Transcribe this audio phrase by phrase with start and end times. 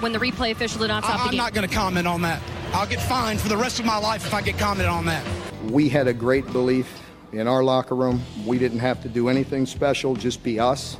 [0.00, 1.40] when the replay official did not stop I, the game?
[1.40, 2.42] I'm not going to comment on that.
[2.72, 5.24] I'll get fined for the rest of my life if I get commented on that.
[5.70, 7.00] We had a great belief
[7.32, 8.22] in our locker room.
[8.46, 10.96] We didn't have to do anything special, just be us.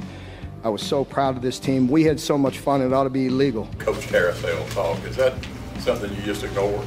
[0.64, 1.88] I was so proud of this team.
[1.88, 3.68] We had so much fun, it ought to be illegal.
[3.78, 5.34] Coach Carousel talk, is that
[5.78, 6.84] something you just ignore?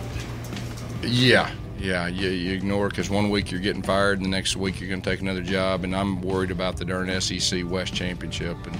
[1.02, 4.80] Yeah, yeah, you, you ignore because one week you're getting fired, and the next week
[4.80, 8.58] you're going to take another job, and I'm worried about the darn SEC West Championship,
[8.68, 8.78] and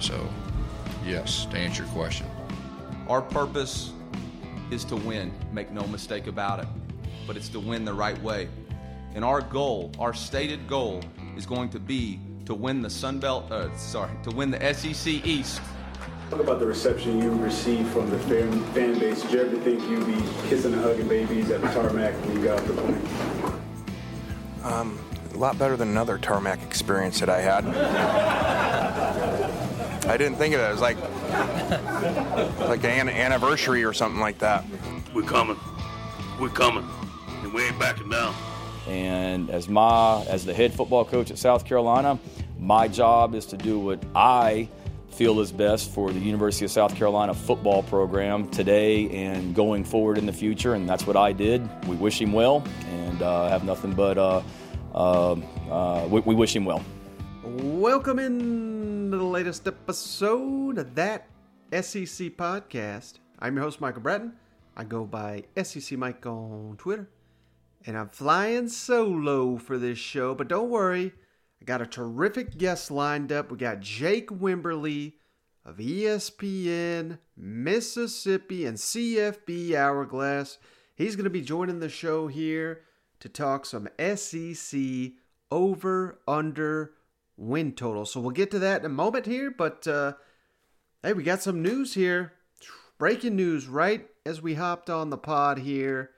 [0.00, 0.28] so,
[1.06, 2.26] yes, to answer your question.
[3.08, 3.92] Our purpose
[4.70, 6.66] is to win, make no mistake about it,
[7.26, 8.50] but it's to win the right way.
[9.14, 11.00] And our goal, our stated goal,
[11.34, 15.06] is going to be to win the Sun Belt, uh, sorry, to win the SEC
[15.24, 15.62] East.
[16.28, 19.22] Talk about the reception you received from the fan, fan base.
[19.22, 22.44] Did you ever think you'd be kissing and hugging babies at the tarmac when you
[22.44, 23.00] got off the plane?
[24.64, 24.98] Um,
[25.32, 27.64] a lot better than another tarmac experience that I had.
[30.08, 30.64] I didn't think of it.
[30.64, 30.96] It was like
[32.60, 34.64] like an anniversary or something like that.
[35.12, 35.58] We're coming.
[36.40, 36.88] We're coming.
[37.42, 38.34] And we ain't backing down.
[38.86, 42.18] And as my as the head football coach at South Carolina,
[42.58, 44.70] my job is to do what I
[45.10, 50.16] feel is best for the University of South Carolina football program today and going forward
[50.16, 51.68] in the future, and that's what I did.
[51.86, 54.42] We wish him well, and uh, have nothing but uh,
[54.94, 56.82] uh, we, we wish him well.
[57.44, 58.77] Welcome in
[59.12, 61.28] to the latest episode of that
[61.72, 63.14] SEC podcast.
[63.38, 64.34] I'm your host, Michael Bratton.
[64.76, 67.08] I go by SEC Mike on Twitter.
[67.86, 71.12] And I'm flying solo for this show, but don't worry.
[71.60, 73.50] I got a terrific guest lined up.
[73.50, 75.14] We got Jake Wimberly
[75.64, 80.58] of ESPN, Mississippi, and CFB Hourglass.
[80.96, 82.82] He's going to be joining the show here
[83.20, 84.80] to talk some SEC
[85.50, 86.92] over under
[87.38, 88.04] win total.
[88.04, 90.14] So we'll get to that in a moment here, but uh,
[91.02, 92.34] hey, we got some news here.
[92.98, 96.10] Breaking news right as we hopped on the pod here.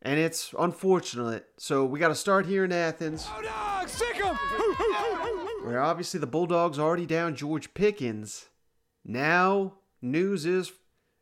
[0.00, 1.46] And it's unfortunate.
[1.58, 3.26] So we got to start here in Athens.
[5.62, 8.48] Where obviously the Bulldogs already down George Pickens.
[9.04, 10.72] Now, news is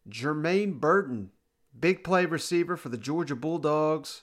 [0.08, 1.30] Jermaine Burton,
[1.78, 4.22] big play receiver for the Georgia Bulldogs.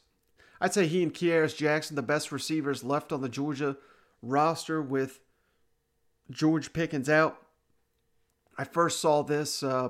[0.61, 3.75] I'd say he and Kearis Jackson, the best receivers left on the Georgia
[4.25, 5.21] roster with
[6.29, 7.41] George Pickens out.
[8.57, 9.89] I first saw this uh,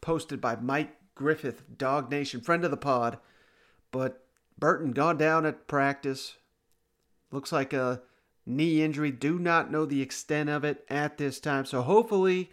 [0.00, 3.18] posted by Mike Griffith, DawgNation, friend of the pod.
[3.92, 4.24] But
[4.58, 6.36] Burton gone down at practice.
[7.30, 8.02] Looks like a
[8.46, 9.10] knee injury.
[9.10, 11.64] Do not know the extent of it at this time.
[11.64, 12.50] So hopefully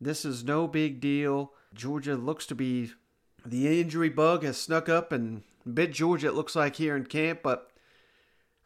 [0.00, 1.52] this is no big deal.
[1.74, 2.90] Georgia looks to be
[3.44, 5.42] the injury bug has snuck up and
[5.72, 7.40] bit Georgia, it looks like here in camp.
[7.42, 7.71] But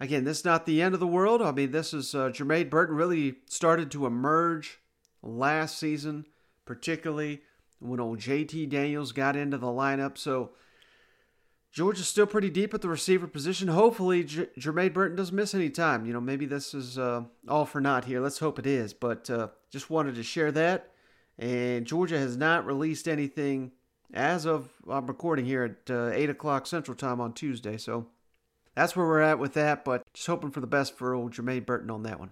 [0.00, 1.42] again, this is not the end of the world.
[1.42, 4.78] I mean, this is uh, Jermaine Burton really started to emerge
[5.22, 6.26] last season,
[6.64, 7.42] particularly
[7.78, 10.16] when old JT Daniels got into the lineup.
[10.18, 10.50] So
[11.72, 13.68] Georgia's still pretty deep at the receiver position.
[13.68, 16.06] Hopefully, J- Jermaine Burton doesn't miss any time.
[16.06, 18.20] You know, maybe this is uh, all for naught here.
[18.20, 18.94] Let's hope it is.
[18.94, 20.92] But uh, just wanted to share that.
[21.38, 23.72] And Georgia has not released anything
[24.14, 27.76] as of I'm recording here at uh, 8 o'clock Central Time on Tuesday.
[27.76, 28.06] So
[28.76, 29.84] that's where we're at with that.
[29.84, 32.30] But just hoping for the best for old Jermaine Burton on that one.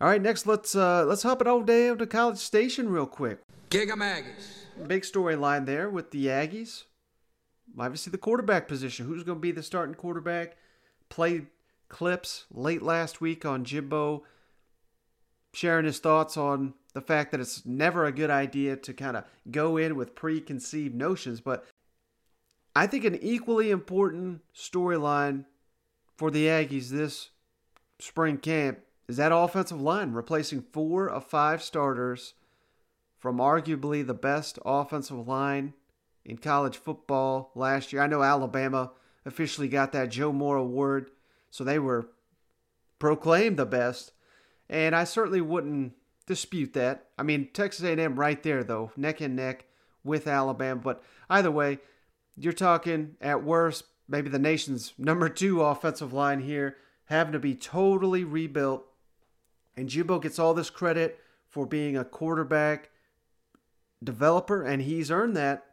[0.00, 3.40] All right, next let's uh, let's hop it all down to College Station real quick.
[3.70, 4.86] Gig 'em Aggies.
[4.86, 6.84] Big storyline there with the Aggies.
[7.76, 9.06] Obviously, the quarterback position.
[9.06, 10.56] Who's going to be the starting quarterback?
[11.08, 11.48] Played
[11.88, 14.22] clips late last week on Jimbo
[15.54, 19.24] sharing his thoughts on the fact that it's never a good idea to kind of
[19.50, 21.40] go in with preconceived notions.
[21.40, 21.64] But
[22.76, 25.46] I think an equally important storyline
[26.18, 27.30] for the Aggies this
[28.00, 32.34] spring camp is that offensive line, replacing four of five starters
[33.18, 35.74] from arguably the best offensive line
[36.24, 38.02] in college football last year.
[38.02, 38.90] I know Alabama
[39.24, 41.12] officially got that Joe Moore award,
[41.50, 42.10] so they were
[42.98, 44.12] proclaimed the best,
[44.68, 45.94] and I certainly wouldn't
[46.26, 47.06] dispute that.
[47.16, 49.66] I mean, Texas A&M right there though, neck and neck
[50.02, 51.78] with Alabama, but either way,
[52.36, 56.76] you're talking at worst maybe the nation's number 2 offensive line here
[57.06, 58.84] having to be totally rebuilt.
[59.76, 61.18] And Jimbo gets all this credit
[61.48, 62.90] for being a quarterback
[64.02, 65.68] developer and he's earned that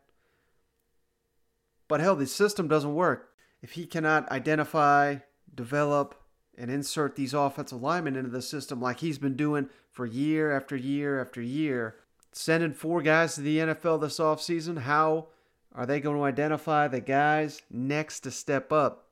[1.87, 3.31] but hell, the system doesn't work.
[3.61, 5.17] If he cannot identify,
[5.53, 6.15] develop,
[6.57, 10.75] and insert these offensive linemen into the system like he's been doing for year after
[10.75, 11.95] year after year,
[12.31, 15.27] sending four guys to the NFL this offseason, how
[15.75, 19.09] are they going to identify the guys next to step up?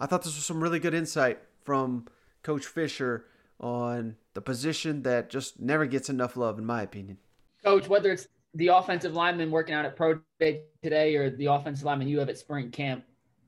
[0.00, 2.06] I thought this was some really good insight from
[2.42, 3.26] Coach Fisher
[3.60, 7.18] on the position that just never gets enough love, in my opinion.
[7.62, 11.84] Coach, whether it's the offensive lineman working out at pro day today, or the offensive
[11.84, 13.04] lineman you have at spring camp,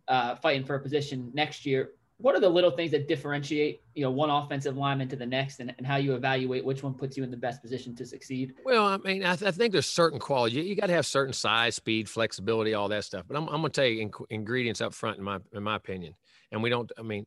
[0.08, 4.02] uh, fighting for a position next year, what are the little things that differentiate you
[4.02, 7.16] know one offensive lineman to the next and, and how you evaluate which one puts
[7.16, 8.54] you in the best position to succeed?
[8.64, 10.56] Well i mean i, th- I think there's certain quality.
[10.56, 13.24] You, you got to have certain size speed flexibility all that stuff.
[13.28, 15.76] But i'm, I'm going to tell you in, ingredients up front in my in my
[15.76, 16.14] opinion.
[16.52, 17.26] And we don't i mean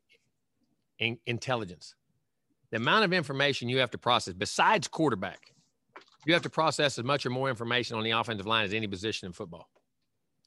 [0.98, 1.96] in, intelligence.
[2.72, 5.54] The amount of information you have to process besides quarterback
[6.26, 8.88] you have to process as much or more information on the offensive line as any
[8.88, 9.70] position in football.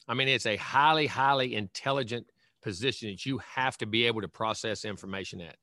[0.09, 2.27] I mean it's a highly highly intelligent
[2.63, 5.57] position that you have to be able to process information at.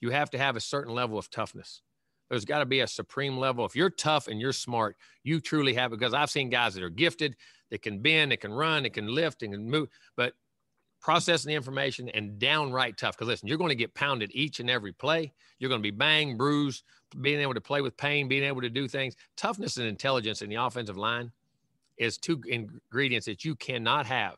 [0.00, 1.82] You have to have a certain level of toughness.
[2.28, 3.64] There's got to be a supreme level.
[3.64, 6.90] If you're tough and you're smart, you truly have because I've seen guys that are
[6.90, 7.36] gifted,
[7.70, 10.34] that can bend, that can run, that can lift, and can move, but
[11.00, 13.16] processing the information and downright tough.
[13.16, 15.32] Because listen, you're going to get pounded each and every play.
[15.58, 16.82] You're going to be banged, bruised,
[17.20, 19.14] being able to play with pain, being able to do things.
[19.36, 21.30] Toughness and intelligence in the offensive line
[21.96, 24.36] is two ingredients that you cannot have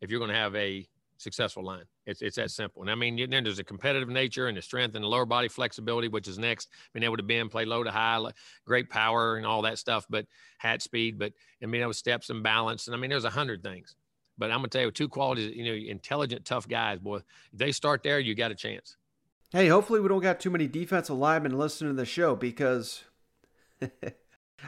[0.00, 0.86] if you're going to have a
[1.22, 1.84] successful line.
[2.06, 2.82] It's it's that simple.
[2.82, 5.48] And I mean, then there's a competitive nature and the strength and the lower body
[5.48, 6.68] flexibility, which is next.
[6.92, 8.20] Being able to bend, play low to high,
[8.66, 10.06] great power and all that stuff.
[10.10, 10.26] But
[10.58, 12.86] hat speed, but and being able steps and balance.
[12.86, 13.94] And I mean, there's a hundred things.
[14.36, 15.54] But I'm gonna tell you, two qualities.
[15.54, 17.18] You know, intelligent, tough guys, boy.
[17.52, 18.96] If they start there, you got a chance.
[19.50, 23.04] Hey, hopefully we don't got too many defensive linemen listening to the show because.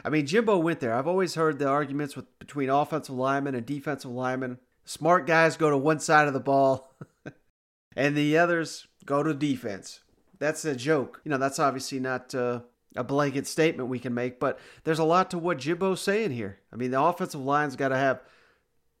[0.03, 0.93] I mean, Jimbo went there.
[0.93, 5.69] I've always heard the arguments with between offensive linemen and defensive linemen Smart guys go
[5.69, 6.93] to one side of the ball,
[7.95, 10.01] and the others go to defense.
[10.39, 11.21] That's a joke.
[11.23, 12.61] You know, that's obviously not uh,
[12.95, 16.59] a blanket statement we can make, but there's a lot to what Jimbo's saying here.
[16.71, 18.21] I mean, the offensive line's got to have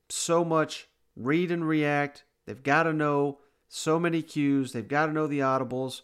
[0.09, 2.23] so much read and react.
[2.45, 4.71] They've got to know so many cues.
[4.71, 6.01] They've got to know the audibles.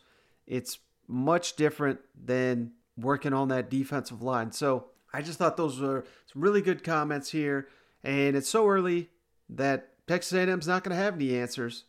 [0.48, 4.51] It's much different than working on that defensive line.
[4.51, 7.68] So I just thought those were some really good comments here.
[8.04, 9.10] And it's so early
[9.51, 11.86] that Texas A&M's not going to have any answers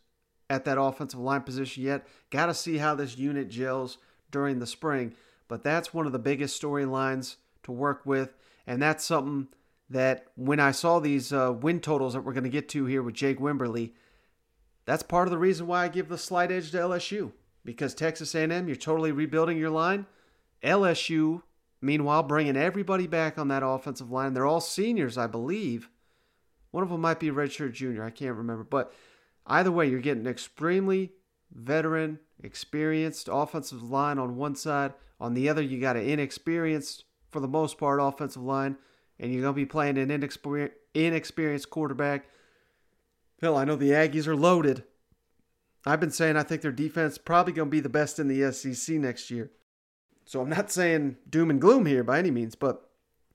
[0.49, 2.05] at that offensive line position yet.
[2.29, 3.97] Got to see how this unit gels
[4.31, 5.13] during the spring.
[5.47, 8.33] But that's one of the biggest storylines to work with,
[8.65, 9.47] and that's something
[9.89, 13.03] that when I saw these uh, win totals that we're going to get to here
[13.03, 13.91] with Jake Wimberly,
[14.85, 17.31] that's part of the reason why I give the slight edge to LSU
[17.63, 20.05] because Texas A&M, you're totally rebuilding your line.
[20.63, 21.43] LSU,
[21.81, 24.33] meanwhile, bringing everybody back on that offensive line.
[24.33, 25.89] They're all seniors, I believe.
[26.73, 28.03] One of them might be redshirt junior.
[28.03, 28.63] I can't remember.
[28.63, 28.91] But
[29.45, 31.11] either way, you're getting an extremely
[31.53, 34.95] veteran, experienced offensive line on one side.
[35.19, 38.77] On the other, you got an inexperienced, for the most part, offensive line.
[39.19, 40.09] And you're going to be playing an
[40.95, 42.25] inexperienced quarterback.
[43.39, 44.83] Hell, I know the Aggies are loaded.
[45.85, 48.51] I've been saying I think their defense probably going to be the best in the
[48.51, 49.51] SEC next year.
[50.25, 52.89] So I'm not saying doom and gloom here by any means, but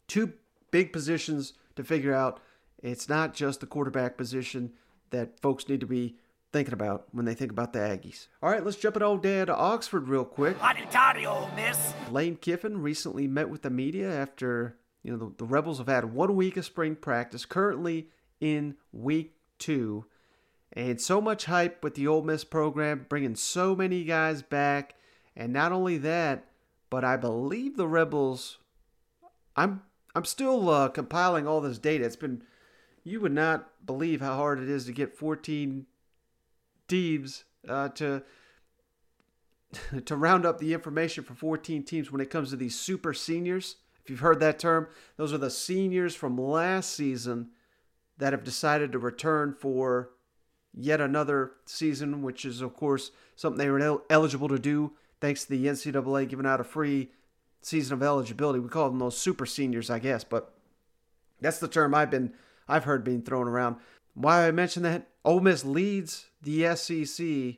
[0.09, 0.33] two
[0.73, 2.41] big positions to figure out
[2.83, 4.73] it's not just the quarterback position
[5.11, 6.17] that folks need to be
[6.53, 8.29] thinking about when they think about the Aggies.
[8.43, 10.57] All right, let's jump it all down to Oxford real quick.
[11.55, 11.93] miss.
[12.11, 16.13] Lane Kiffin recently met with the media after you know the, the Rebels have had
[16.13, 18.09] one week of spring practice, currently
[18.41, 20.07] in week two,
[20.73, 24.95] and so much hype with the Ole Miss program, bringing so many guys back,
[25.37, 26.47] and not only that,
[26.91, 28.59] but I believe the Rebels.
[29.57, 29.83] I'm
[30.15, 32.05] I'm still uh, compiling all this data.
[32.05, 32.43] It's been
[33.09, 35.87] you would not believe how hard it is to get 14
[36.87, 38.23] teams uh, to
[40.05, 43.77] to round up the information for 14 teams when it comes to these super seniors.
[44.03, 47.51] If you've heard that term, those are the seniors from last season
[48.17, 50.11] that have decided to return for
[50.75, 55.51] yet another season, which is, of course, something they were eligible to do thanks to
[55.51, 57.11] the NCAA giving out a free
[57.61, 58.59] season of eligibility.
[58.59, 60.55] We call them those super seniors, I guess, but
[61.41, 62.33] that's the term I've been
[62.69, 63.77] I've heard being thrown around.
[64.15, 65.09] Why I mention that?
[65.25, 67.57] Ole Miss leads the SEC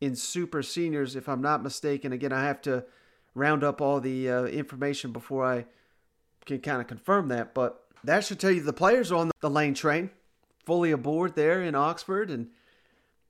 [0.00, 2.12] in super seniors, if I'm not mistaken.
[2.12, 2.84] Again, I have to
[3.34, 5.66] round up all the uh, information before I
[6.44, 9.50] can kind of confirm that, but that should tell you the players are on the
[9.50, 10.10] lane train,
[10.64, 12.48] fully aboard there in Oxford, and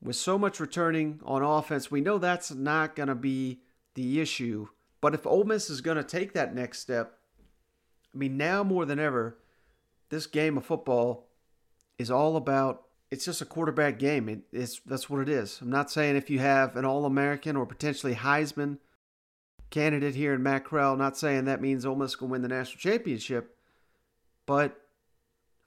[0.02, 3.60] with so much returning on offense, we know that's not going to be
[3.94, 4.68] the issue.
[5.00, 7.18] But if Ole Miss is going to take that next step,
[8.14, 9.38] I mean, now more than ever,
[10.14, 11.26] this game of football
[11.98, 14.28] is all about it's just a quarterback game.
[14.28, 15.58] It, it's that's what it is.
[15.60, 18.78] I'm not saying if you have an All-American or potentially Heisman
[19.70, 22.78] candidate here in Matt Corral, not saying that means Ole Miss can win the national
[22.78, 23.56] championship,
[24.46, 24.80] but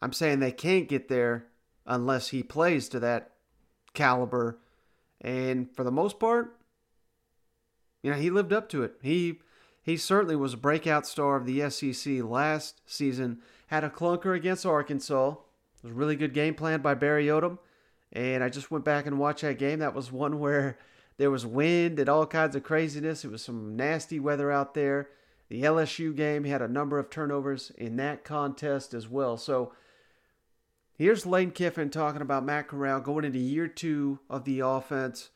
[0.02, 1.48] I'm saying they can't get there
[1.86, 3.32] unless he plays to that
[3.94, 4.60] caliber.
[5.22, 6.58] And for the most part,
[8.02, 8.96] you know, he lived up to it.
[9.02, 9.40] He
[9.82, 14.66] he certainly was a breakout star of the SEC last season had a clunker against
[14.66, 15.32] Arkansas.
[15.32, 17.60] It was a really good game plan by Barry Odom.
[18.12, 19.80] And I just went back and watched that game.
[19.80, 20.78] That was one where
[21.18, 23.24] there was wind and all kinds of craziness.
[23.24, 25.10] It was some nasty weather out there.
[25.50, 29.38] The LSU game had a number of turnovers in that contest as well.
[29.38, 29.74] So
[30.98, 35.30] here's Lane Kiffin talking about Matt Corral going into year two of the offense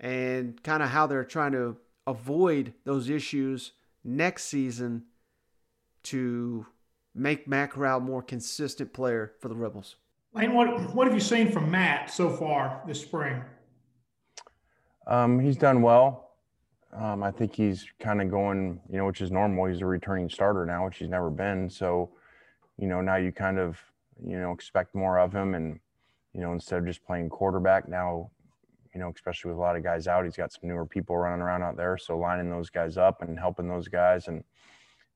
[0.00, 1.76] and kind of how they're trying to
[2.06, 5.04] avoid those issues next season
[6.04, 6.66] to
[7.18, 9.96] make Matt Corral a more consistent player for the Rebels.
[10.34, 13.42] Lane, what, what have you seen from Matt so far this spring?
[15.06, 16.32] Um, he's done well.
[16.92, 19.66] Um, I think he's kind of going, you know, which is normal.
[19.66, 21.68] He's a returning starter now, which he's never been.
[21.68, 22.10] So,
[22.78, 23.78] you know, now you kind of,
[24.24, 25.54] you know, expect more of him.
[25.54, 25.80] And,
[26.32, 28.30] you know, instead of just playing quarterback now,
[28.94, 31.42] you know, especially with a lot of guys out, he's got some newer people running
[31.42, 31.98] around out there.
[31.98, 34.42] So lining those guys up and helping those guys and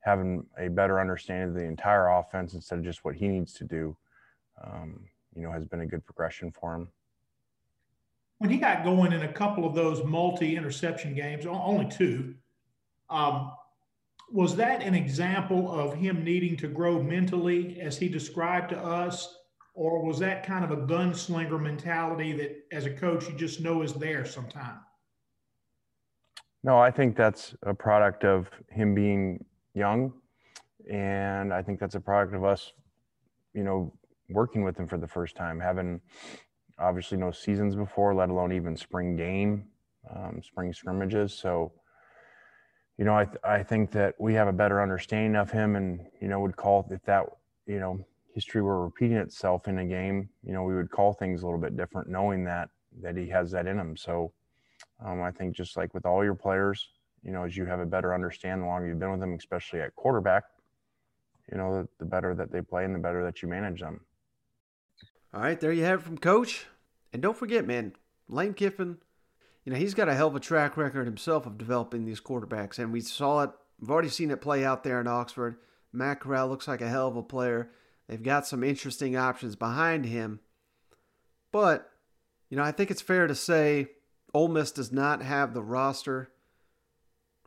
[0.02, 3.64] having a better understanding of the entire offense instead of just what he needs to
[3.64, 3.96] do,
[4.62, 5.00] um,
[5.34, 6.88] you know, has been a good progression for him
[8.42, 12.34] when he got going in a couple of those multi interception games, only two,
[13.08, 13.52] um,
[14.32, 19.36] was that an example of him needing to grow mentally as he described to us?
[19.74, 23.82] Or was that kind of a gunslinger mentality that as a coach you just know
[23.82, 24.80] is there sometime?
[26.64, 29.44] No, I think that's a product of him being
[29.74, 30.12] young.
[30.90, 32.72] And I think that's a product of us,
[33.54, 33.92] you know,
[34.30, 36.00] working with him for the first time, having
[36.78, 39.66] obviously no seasons before, let alone even spring game,
[40.14, 41.32] um, spring scrimmages.
[41.34, 41.72] So,
[42.98, 46.00] you know, I, th- I think that we have a better understanding of him and,
[46.20, 47.24] you know, would call if that,
[47.66, 51.42] you know, history were repeating itself in a game, you know, we would call things
[51.42, 52.68] a little bit different, knowing that,
[53.02, 53.96] that he has that in him.
[53.96, 54.32] So
[55.04, 56.88] um, I think just like with all your players,
[57.24, 59.80] you know, as you have a better understanding the longer you've been with them, especially
[59.80, 60.44] at quarterback,
[61.50, 64.00] you know, the, the better that they play and the better that you manage them.
[65.34, 66.66] All right, there you have it from Coach.
[67.12, 67.92] And don't forget, man,
[68.28, 68.98] Lane Kiffin,
[69.64, 72.78] you know, he's got a hell of a track record himself of developing these quarterbacks.
[72.78, 73.50] And we saw it,
[73.80, 75.56] we've already seen it play out there in Oxford.
[75.92, 77.70] Matt Corral looks like a hell of a player.
[78.08, 80.40] They've got some interesting options behind him.
[81.52, 81.90] But,
[82.50, 83.88] you know, I think it's fair to say
[84.34, 86.30] Ole Miss does not have the roster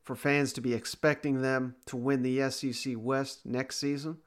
[0.05, 4.17] for fans to be expecting them to win the SEC West next season.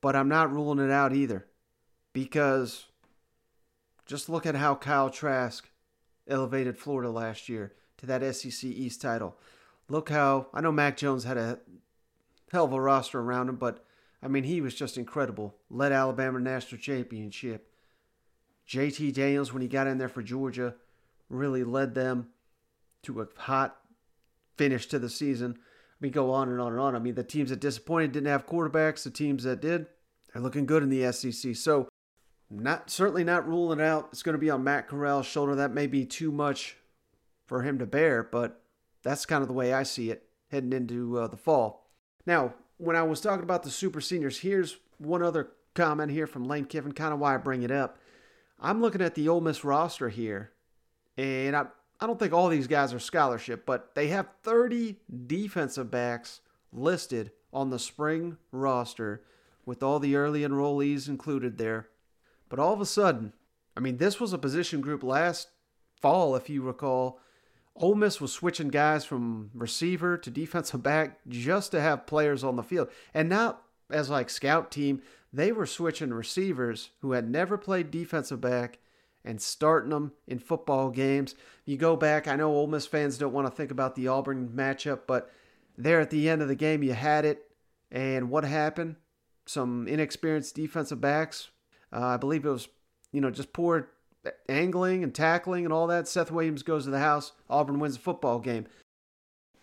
[0.00, 1.46] But I'm not ruling it out either
[2.14, 2.86] because
[4.06, 5.68] just look at how Kyle Trask
[6.26, 9.36] elevated Florida last year to that SEC East title.
[9.90, 11.58] Look how I know Mac Jones had a
[12.50, 13.84] hell of a roster around him, but
[14.22, 15.56] I mean he was just incredible.
[15.68, 17.70] Led Alabama national championship.
[18.66, 20.74] JT Daniels when he got in there for Georgia
[21.28, 22.28] really led them
[23.02, 23.79] to a hot
[24.60, 25.56] finish to the season.
[25.58, 26.94] I mean, go on and on and on.
[26.94, 29.04] I mean, the teams that disappointed didn't have quarterbacks.
[29.04, 29.86] The teams that did,
[30.30, 31.56] they're looking good in the SEC.
[31.56, 31.88] So
[32.50, 35.54] not certainly not ruling out it's going to be on Matt Corral's shoulder.
[35.54, 36.76] That may be too much
[37.46, 38.60] for him to bear, but
[39.02, 41.88] that's kind of the way I see it heading into uh, the fall.
[42.26, 46.44] Now, when I was talking about the super seniors, here's one other comment here from
[46.44, 47.96] Lane Kiffin, kind of why I bring it up.
[48.60, 50.50] I'm looking at the Ole Miss roster here,
[51.16, 51.66] and I,
[52.00, 56.40] I don't think all these guys are scholarship, but they have 30 defensive backs
[56.72, 59.22] listed on the spring roster
[59.66, 61.88] with all the early enrollees included there.
[62.48, 63.34] But all of a sudden,
[63.76, 65.48] I mean, this was a position group last
[66.00, 67.20] fall, if you recall.
[67.76, 72.56] Ole Miss was switching guys from receiver to defensive back just to have players on
[72.56, 72.88] the field.
[73.14, 75.02] And not as like scout team,
[75.32, 78.78] they were switching receivers who had never played defensive back
[79.24, 81.34] and starting them in football games.
[81.64, 84.50] You go back, I know Ole Miss fans don't want to think about the Auburn
[84.54, 85.30] matchup, but
[85.76, 87.50] there at the end of the game, you had it.
[87.90, 88.96] And what happened?
[89.46, 91.50] Some inexperienced defensive backs
[91.92, 92.68] uh, I believe it was,
[93.12, 93.88] you know, just poor
[94.48, 96.06] angling and tackling and all that.
[96.06, 97.32] Seth Williams goes to the house.
[97.48, 98.66] Auburn wins the football game.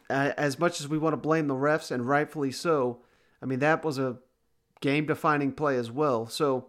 [0.09, 2.99] Uh, as much as we want to blame the refs, and rightfully so,
[3.41, 4.17] I mean, that was a
[4.79, 6.27] game defining play as well.
[6.27, 6.67] So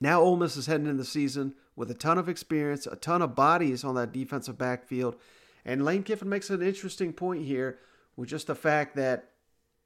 [0.00, 3.22] now Ole Miss is heading into the season with a ton of experience, a ton
[3.22, 5.16] of bodies on that defensive backfield.
[5.64, 7.78] And Lane Kiffin makes an interesting point here
[8.16, 9.30] with just the fact that,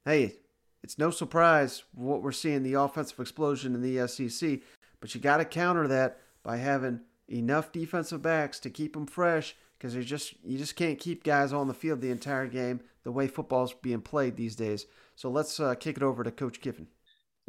[0.04, 0.37] hey,
[0.82, 4.61] it's no surprise what we're seeing the offensive explosion in the SEC,
[5.00, 9.54] but you got to counter that by having enough defensive backs to keep them fresh
[9.78, 13.12] because you just you just can't keep guys on the field the entire game the
[13.12, 14.87] way football's being played these days.
[15.16, 16.88] So let's uh, kick it over to Coach Kiffin.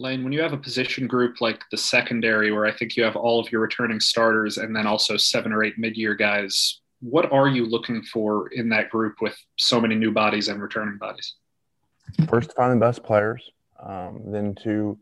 [0.01, 3.15] Lane, when you have a position group like the secondary, where I think you have
[3.15, 7.47] all of your returning starters and then also seven or eight mid-year guys, what are
[7.47, 11.35] you looking for in that group with so many new bodies and returning bodies?
[12.27, 14.97] first to find the best players, um, then to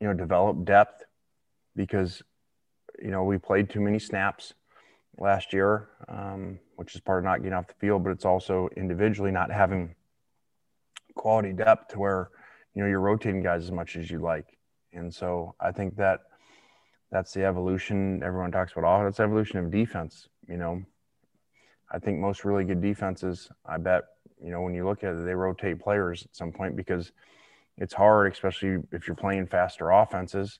[0.00, 1.04] you know, develop depth
[1.76, 2.22] because,
[3.02, 4.54] you know, we played too many snaps
[5.18, 8.68] last year, um, which is part of not getting off the field, but it's also
[8.76, 9.94] individually not having
[11.14, 12.30] quality depth to where,
[12.74, 14.58] you know, you're rotating guys as much as you like.
[14.92, 16.20] And so I think that
[17.10, 18.22] that's the evolution.
[18.22, 20.28] Everyone talks about all that's evolution of defense.
[20.48, 20.82] You know,
[21.90, 24.04] I think most really good defenses, I bet,
[24.42, 27.12] you know, when you look at it, they rotate players at some point because
[27.76, 30.58] it's hard, especially if you're playing faster offenses.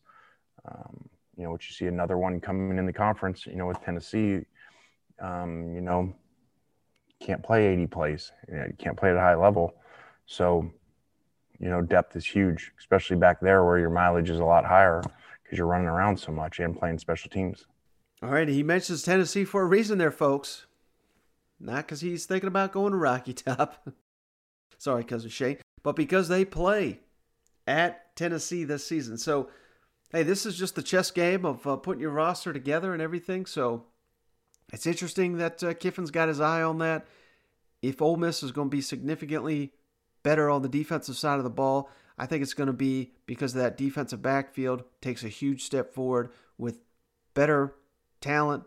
[0.67, 3.83] Um, you know, which you see another one coming in the conference, you know, with
[3.83, 4.41] Tennessee,
[5.21, 6.15] um, you know,
[7.21, 9.75] can't play 80 plays, you, know, you can't play at a high level.
[10.27, 10.71] So,
[11.65, 15.03] you know, depth is huge, especially back there where your mileage is a lot higher
[15.43, 17.65] because you're running around so much and playing special teams.
[18.23, 20.67] All right, he mentions Tennessee for a reason there, folks.
[21.59, 23.89] Not because he's thinking about going to Rocky Top.
[24.77, 27.01] Sorry, cousin Shane, but because they play
[27.67, 29.17] at Tennessee this season.
[29.17, 29.49] So,
[30.13, 33.47] hey, this is just the chess game of uh, putting your roster together and everything.
[33.47, 33.85] So,
[34.71, 37.07] it's interesting that uh, Kiffin's got his eye on that.
[37.81, 39.73] If Ole Miss is going to be significantly
[40.25, 41.89] better on the defensive side of the ball,
[42.19, 46.31] I think it's going to be because that defensive backfield takes a huge step forward
[46.59, 46.79] with
[47.35, 47.77] better
[48.21, 48.65] talent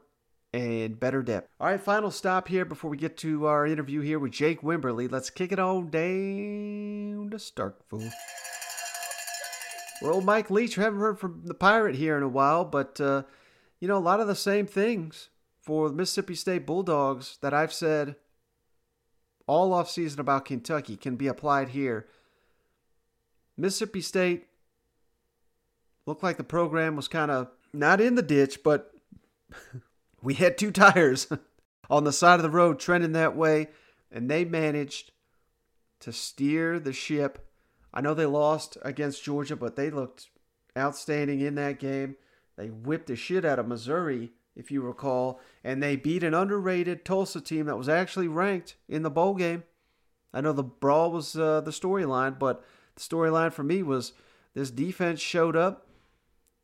[0.53, 1.49] and better depth.
[1.59, 5.11] All right, final stop here before we get to our interview here with Jake Wimberly.
[5.11, 8.11] Let's kick it on down to Starkville.
[10.01, 13.01] Well, old Mike Leach, we haven't heard from the Pirate here in a while, but,
[13.01, 13.23] uh,
[13.79, 17.73] you know, a lot of the same things for the Mississippi State Bulldogs that I've
[17.73, 18.15] said
[19.47, 22.07] all offseason about Kentucky can be applied here.
[23.57, 24.47] Mississippi State
[26.05, 28.93] looked like the program was kind of not in the ditch, but
[30.21, 31.27] we had two tires
[31.89, 33.69] on the side of the road trending that way,
[34.11, 35.11] and they managed
[36.01, 37.47] to steer the ship
[37.97, 40.29] I know they lost against Georgia, but they looked
[40.77, 42.15] outstanding in that game.
[42.55, 47.05] They whipped the shit out of Missouri, if you recall, and they beat an underrated
[47.05, 49.63] Tulsa team that was actually ranked in the bowl game.
[50.33, 52.63] I know the brawl was uh, the storyline, but
[52.95, 54.13] the storyline for me was
[54.53, 55.87] this defense showed up,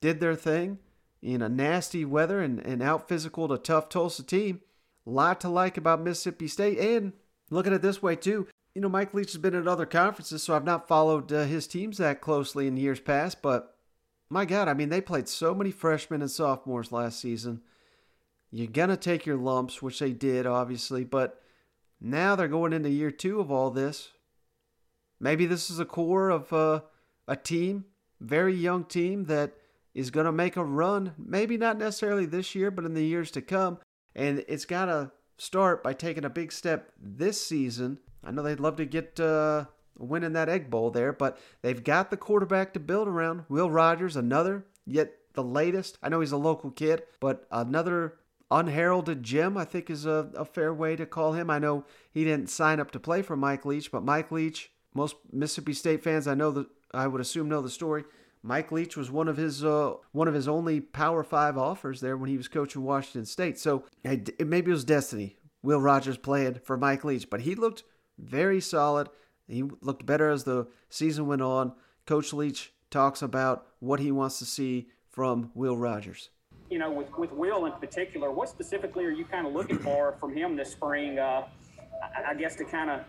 [0.01, 0.79] did their thing
[1.21, 4.61] in a nasty weather and, and out physical a tough Tulsa team.
[5.05, 6.79] A lot to like about Mississippi State.
[6.79, 7.13] And
[7.49, 10.55] looking at this way, too you know, Mike Leach has been at other conferences, so
[10.55, 13.41] I've not followed uh, his teams that closely in years past.
[13.41, 13.75] But
[14.29, 17.61] my God, I mean, they played so many freshmen and sophomores last season.
[18.53, 21.03] You're going to take your lumps, which they did, obviously.
[21.03, 21.41] But
[21.99, 24.09] now they're going into year two of all this.
[25.19, 26.81] Maybe this is a core of uh,
[27.27, 27.85] a team,
[28.19, 29.53] very young team, that
[29.93, 31.13] is going to make a run.
[31.17, 33.79] Maybe not necessarily this year, but in the years to come.
[34.15, 38.59] And it's got to start by taking a big step this season I know they'd
[38.59, 39.65] love to get uh,
[39.99, 43.43] in that Egg Bowl there, but they've got the quarterback to build around.
[43.49, 45.97] Will Rogers, another, yet the latest.
[46.01, 48.15] I know he's a local kid, but another
[48.53, 51.49] unheralded gem, I think is a, a fair way to call him.
[51.49, 55.15] I know he didn't sign up to play for Mike Leach, but Mike Leach, most
[55.31, 58.03] Mississippi State fans I know that I would assume know the story.
[58.43, 62.15] Mike Leach was one of his uh, one of his only Power Five offers there
[62.15, 63.57] when he was coaching Washington State.
[63.57, 65.37] So maybe it was destiny.
[65.63, 67.83] Will Rogers playing for Mike Leach, but he looked
[68.19, 69.09] very solid.
[69.47, 71.73] He looked better as the season went on.
[72.05, 76.29] Coach Leach talks about what he wants to see from Will Rogers.
[76.73, 80.15] You know, with, with Will in particular, what specifically are you kind of looking for
[80.19, 81.19] from him this spring?
[81.19, 81.43] Uh,
[82.27, 83.01] I guess to kind of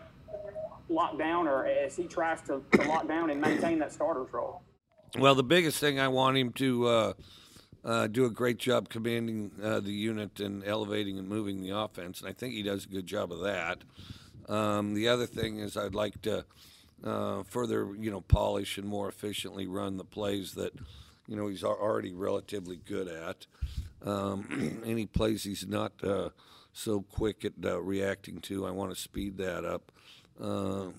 [0.87, 4.61] lock down, or as he tries to, to, lock down and maintain that starter's role.
[5.17, 7.13] Well, the biggest thing I want him to uh,
[7.83, 12.19] uh, do a great job commanding uh, the unit and elevating and moving the offense,
[12.19, 13.79] and I think he does a good job of that.
[14.47, 16.45] Um, the other thing is I'd like to
[17.03, 20.73] uh, further, you know, polish and more efficiently run the plays that,
[21.27, 23.47] you know, he's already relatively good at.
[24.03, 26.29] Um, any plays he's not uh,
[26.73, 29.91] so quick at uh, reacting to, I want to speed that up.
[30.39, 30.93] Um,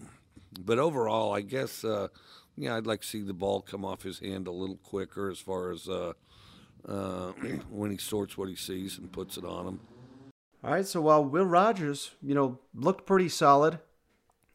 [0.59, 2.09] but overall, I guess, uh,
[2.57, 5.39] yeah, I'd like to see the ball come off his hand a little quicker as
[5.39, 6.15] far as uh,
[6.89, 7.33] uh,
[7.71, 9.81] when he sorts what he sees and puts it on him.
[10.65, 13.79] All right, so while Will Rogers, you know, looked pretty solid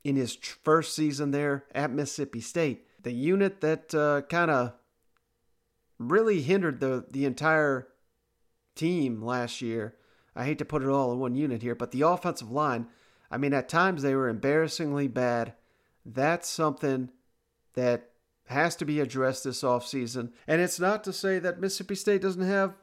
[0.04, 4.74] in his first season there at Mississippi State, the unit that uh, kind of
[6.10, 7.88] really hindered the the entire
[8.76, 9.96] team last year.
[10.36, 12.88] I hate to put it all in one unit here, but the offensive line,
[13.30, 15.54] I mean, at times they were embarrassingly bad.
[16.06, 17.10] That's something
[17.74, 18.12] that
[18.46, 20.32] has to be addressed this offseason.
[20.48, 22.76] And it's not to say that Mississippi State doesn't have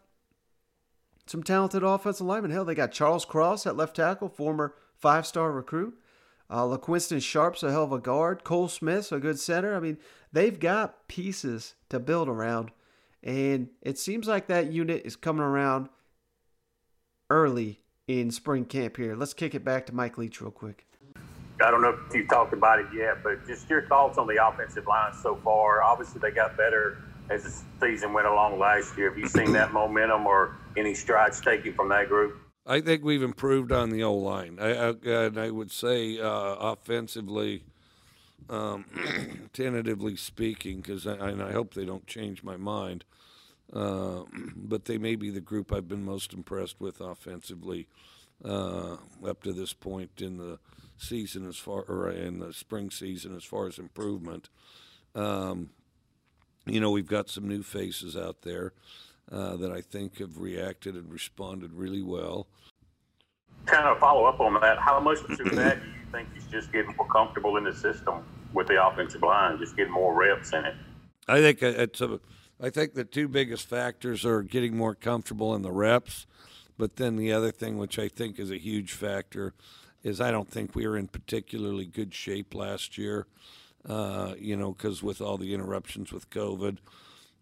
[1.26, 2.50] some talented offensive linemen.
[2.50, 5.98] Hell, they got Charles Cross at left tackle, former five star recruit.
[6.50, 8.42] Uh, LaQuinston Sharp's a hell of a guard.
[8.42, 9.76] Cole Smith's a good center.
[9.76, 9.98] I mean,
[10.33, 12.70] they've got pieces to build around.
[13.22, 15.88] And it seems like that unit is coming around
[17.31, 19.16] early in spring camp here.
[19.16, 20.87] Let's kick it back to Mike Leach real quick.
[21.61, 24.44] I don't know if you've talked about it yet, but just your thoughts on the
[24.44, 25.83] offensive line so far.
[25.83, 26.98] Obviously, they got better
[27.31, 29.11] as the season went along last year.
[29.11, 32.38] Have you seen that momentum or any strides taken from that group?
[32.64, 34.59] I think we've improved on the O line.
[34.61, 37.64] I, I, and I would say uh, offensively,
[38.48, 38.85] um,
[39.52, 43.04] tentatively speaking, because I, and I hope they don't change my mind.
[43.72, 44.22] Uh,
[44.57, 47.88] but they may be the group I've been most impressed with offensively
[48.44, 50.59] uh, up to this point in the
[50.96, 54.48] season, as far or in the spring season, as far as improvement.
[55.14, 55.70] Um,
[56.66, 58.72] you know, we've got some new faces out there
[59.33, 62.46] uh, that I think have reacted and responded really well.
[63.66, 64.78] Kind of follow up on that.
[64.78, 68.24] How much of that do you think is just getting more comfortable in the system
[68.52, 70.74] with the offensive line, just getting more reps in it?
[71.26, 72.20] I think it's a.
[72.61, 76.27] I think the two biggest factors are getting more comfortable in the reps,
[76.77, 79.55] but then the other thing, which I think is a huge factor,
[80.03, 83.27] is I don't think we were in particularly good shape last year.
[83.88, 86.79] Uh, you know, because with all the interruptions with COVID,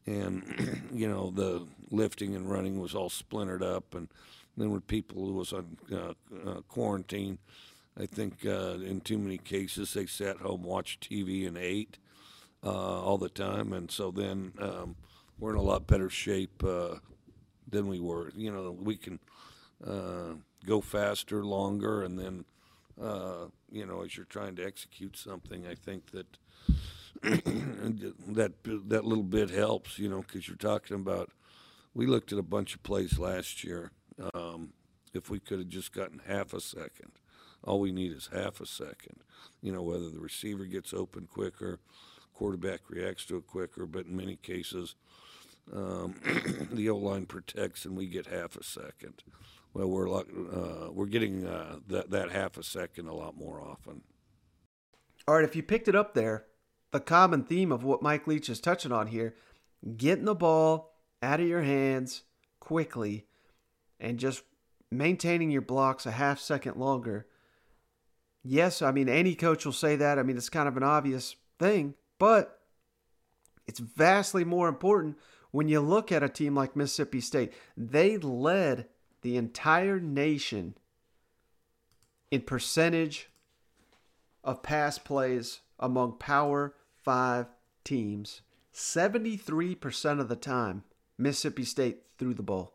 [0.07, 4.09] and you know the lifting and running was all splintered up, and
[4.57, 6.13] then with people who was on uh,
[6.47, 7.39] uh, quarantine,
[7.99, 11.99] I think uh, in too many cases they sat home, watched TV, and ate
[12.65, 14.97] uh, all the time, and so then um,
[15.39, 16.97] we're in a lot better shape uh,
[17.69, 18.33] than we were.
[18.37, 19.21] You know, we can
[20.65, 22.45] go faster, longer, and then
[23.01, 26.27] uh, you know, as you're trying to execute something, I think that
[27.23, 29.99] that that little bit helps.
[29.99, 31.31] You know, because you're talking about.
[31.95, 33.91] We looked at a bunch of plays last year.
[34.35, 34.75] Um,
[35.15, 37.13] if we could have just gotten half a second,
[37.65, 39.23] all we need is half a second.
[39.63, 41.79] You know, whether the receiver gets open quicker,
[42.37, 44.95] quarterback reacts to it quicker, but in many cases,
[45.73, 46.15] um,
[46.73, 49.23] the O line protects and we get half a second
[49.77, 54.01] well, we're uh, we're getting uh, that that half a second a lot more often.
[55.29, 56.47] All right, if you picked it up there,
[56.93, 59.35] the common theme of what Mike Leach is touching on here,
[59.97, 62.23] getting the ball out of your hands
[62.59, 63.27] quickly,
[64.01, 64.45] and just
[64.91, 67.27] maintaining your blocks a half second longer.
[68.43, 70.19] Yes, I mean any coach will say that.
[70.19, 72.61] I mean it's kind of an obvious thing, but
[73.67, 75.17] it's vastly more important
[75.51, 77.53] when you look at a team like Mississippi State.
[77.77, 78.87] They led
[79.23, 80.77] the entire nation
[82.31, 83.31] in percentage
[84.45, 87.47] of pass plays among Power 5
[87.85, 88.43] teams.
[88.73, 90.85] 73% of the time,
[91.19, 92.75] Mississippi State threw the ball.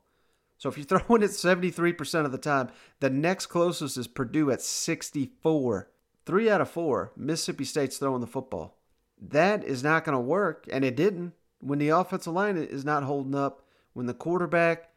[0.58, 4.62] So if you're throwing it 73% of the time, the next closest is Purdue at
[4.62, 5.90] 64.
[6.26, 8.78] Three out of four, Mississippi State's throwing the football.
[9.22, 13.04] That is not going to work, and it didn't when the offensive line is not
[13.04, 14.90] holding up, when the quarterback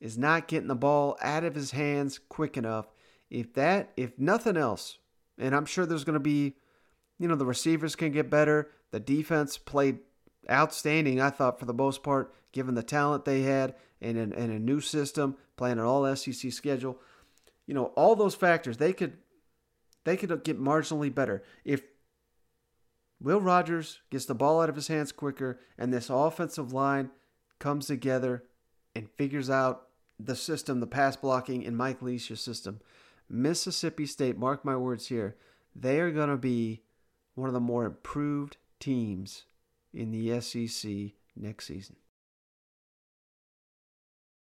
[0.00, 2.86] is not getting the ball out of his hands quick enough.
[3.30, 4.98] If that, if nothing else,
[5.38, 6.56] and I'm sure there's going to be,
[7.18, 8.70] you know, the receivers can get better.
[8.90, 10.00] The defense played
[10.50, 14.52] outstanding, I thought, for the most part, given the talent they had and, and, and
[14.52, 16.98] a new system, playing an all SEC schedule.
[17.66, 19.16] You know, all those factors, they could
[20.04, 21.82] they could get marginally better if
[23.22, 27.10] Will Rogers gets the ball out of his hands quicker and this offensive line
[27.60, 28.42] comes together
[28.96, 29.86] and figures out
[30.18, 32.80] the system, the pass blocking in Mike Leach's system,
[33.28, 35.36] Mississippi State, mark my words here,
[35.74, 36.82] they are going to be
[37.34, 39.44] one of the more improved teams
[39.94, 40.92] in the SEC
[41.36, 41.96] next season.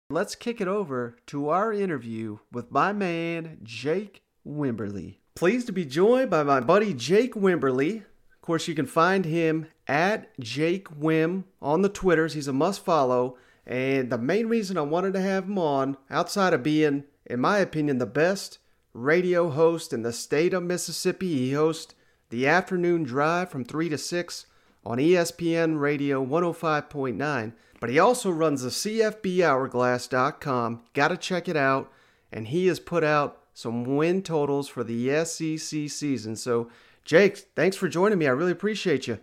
[0.10, 5.18] Let's kick it over to our interview with my man, Jake Wimberly.
[5.36, 8.04] Pleased to be joined by my buddy Jake Wimberly.
[8.52, 12.34] Course, you can find him at Jake Wim on the Twitters.
[12.34, 13.38] He's a must follow.
[13.66, 17.60] And the main reason I wanted to have him on, outside of being, in my
[17.60, 18.60] opinion, the best
[18.94, 21.96] radio host in the state of Mississippi, he hosts
[22.30, 24.46] the afternoon drive from 3 to 6
[24.86, 27.54] on ESPN Radio 105.9.
[27.80, 30.82] But he also runs the CFBHourglass.com.
[30.92, 31.90] Got to check it out.
[32.34, 36.36] And he has put out some win totals for the SEC season.
[36.36, 36.70] So,
[37.06, 38.28] Jake, thanks for joining me.
[38.28, 39.20] I really appreciate you.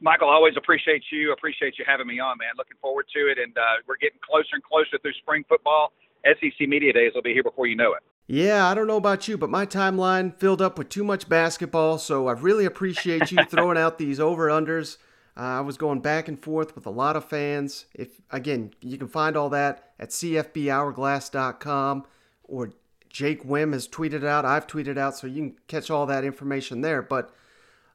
[0.00, 1.32] Michael, I always appreciate you.
[1.32, 2.50] Appreciate you having me on, man.
[2.56, 3.38] Looking forward to it.
[3.38, 5.92] And uh, we're getting closer and closer through spring football.
[6.24, 8.02] SEC Media Days will be here before you know it.
[8.26, 11.98] Yeah, I don't know about you, but my timeline filled up with too much basketball.
[11.98, 14.96] So I really appreciate you throwing out these over unders.
[15.36, 17.86] Uh, I was going back and forth with a lot of fans.
[17.94, 22.06] If again, you can find all that at cfbhourglass.com
[22.44, 22.70] or
[23.16, 24.44] Jake Wim has tweeted out.
[24.44, 27.00] I've tweeted out, so you can catch all that information there.
[27.00, 27.34] But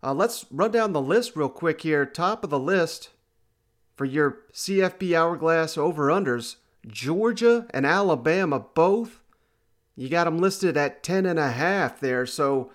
[0.01, 2.07] uh, let's run down the list real quick here.
[2.07, 3.11] Top of the list
[3.95, 6.55] for your CFB Hourglass over unders
[6.87, 9.21] Georgia and Alabama both.
[9.95, 12.25] You got them listed at 10 and a half there.
[12.25, 12.71] So,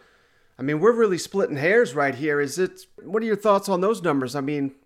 [0.56, 2.40] I mean, we're really splitting hairs right here.
[2.40, 4.36] Is it, what are your thoughts on those numbers?
[4.36, 4.76] I mean,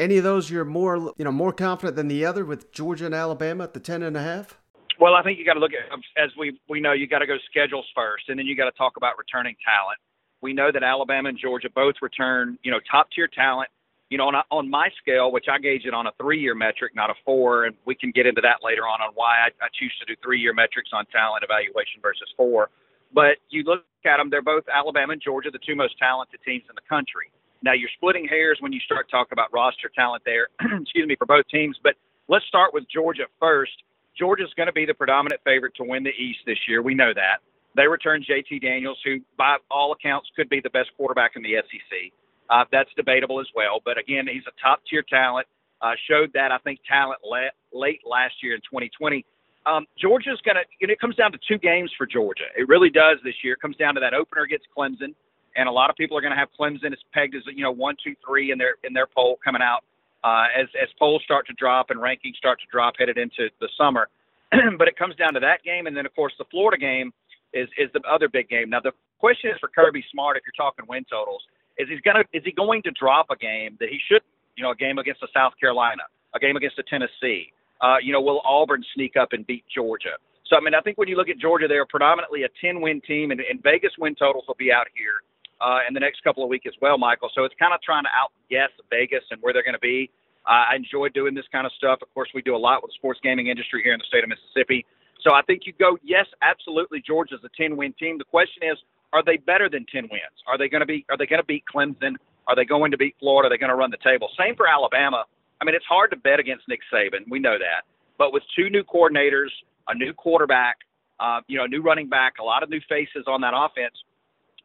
[0.00, 3.14] any of those you're more, you know, more confident than the other with Georgia and
[3.14, 4.58] Alabama at the 10 and a half?
[4.98, 7.20] Well, I think you got to look at, um, as we, we know, you got
[7.20, 9.98] to go schedules first, and then you got to talk about returning talent.
[10.40, 13.70] We know that Alabama and Georgia both return, you know, top tier talent
[14.10, 16.92] you know, on, on my scale, which I gauge it on a three year metric,
[16.94, 19.68] not a four, and we can get into that later on on why I, I
[19.78, 22.70] choose to do three year metrics on talent evaluation versus four.
[23.12, 26.64] But you look at them, they're both Alabama and Georgia, the two most talented teams
[26.68, 27.32] in the country.
[27.62, 30.48] Now you're splitting hairs when you start talking about roster talent there,
[30.80, 31.76] excuse me, for both teams.
[31.82, 31.94] But
[32.28, 33.76] let's start with Georgia first.
[34.18, 36.82] Georgia's going to be the predominant favorite to win the East this year.
[36.82, 37.38] We know that.
[37.76, 41.54] They return JT Daniels, who by all accounts could be the best quarterback in the
[41.62, 42.12] SEC.
[42.50, 43.80] Uh, that's debatable as well.
[43.84, 45.46] But again, he's a top tier talent.
[45.80, 49.24] Uh, showed that I think talent le- late last year in 2020.
[49.64, 50.64] Um, Georgia's going to.
[50.80, 52.50] It comes down to two games for Georgia.
[52.56, 53.52] It really does this year.
[53.52, 55.14] It comes down to that opener against Clemson,
[55.54, 57.70] and a lot of people are going to have Clemson as pegged as you know
[57.70, 59.84] one, two, three in their in their poll coming out
[60.24, 63.68] uh, as as polls start to drop and rankings start to drop headed into the
[63.76, 64.08] summer.
[64.78, 67.12] but it comes down to that game, and then of course the Florida game
[67.52, 68.70] is is the other big game.
[68.70, 71.42] Now the question is for Kirby Smart if you're talking win totals
[71.78, 74.22] is he's gonna is he going to drop a game that he should
[74.56, 76.02] you know a game against the South Carolina,
[76.34, 77.52] a game against the Tennessee.
[77.80, 80.18] Uh, you know, will Auburn sneak up and beat Georgia?
[80.46, 83.00] So I mean, I think when you look at Georgia, they're predominantly a 10 win
[83.06, 85.22] team, and, and Vegas win totals will be out here
[85.60, 87.30] uh, in the next couple of weeks as well, Michael.
[87.34, 90.10] So it's kind of trying to outguess Vegas and where they're going to be.
[90.46, 91.98] Uh, I enjoy doing this kind of stuff.
[92.00, 94.24] Of course, we do a lot with the sports gaming industry here in the state
[94.24, 94.86] of Mississippi.
[95.20, 97.02] So I think you go, yes, absolutely.
[97.04, 98.18] Georgia's a 10 win team.
[98.18, 98.78] The question is,
[99.12, 100.36] are they better than 10 wins?
[100.46, 102.16] Are they going to be are they going to beat Clemson?
[102.46, 103.48] Are they going to beat Florida?
[103.48, 104.28] Are they going to run the table?
[104.38, 105.24] Same for Alabama.
[105.60, 107.28] I mean, it's hard to bet against Nick Saban.
[107.28, 107.84] We know that.
[108.16, 109.50] But with two new coordinators,
[109.88, 110.78] a new quarterback,
[111.20, 113.94] uh, you know, a new running back, a lot of new faces on that offense,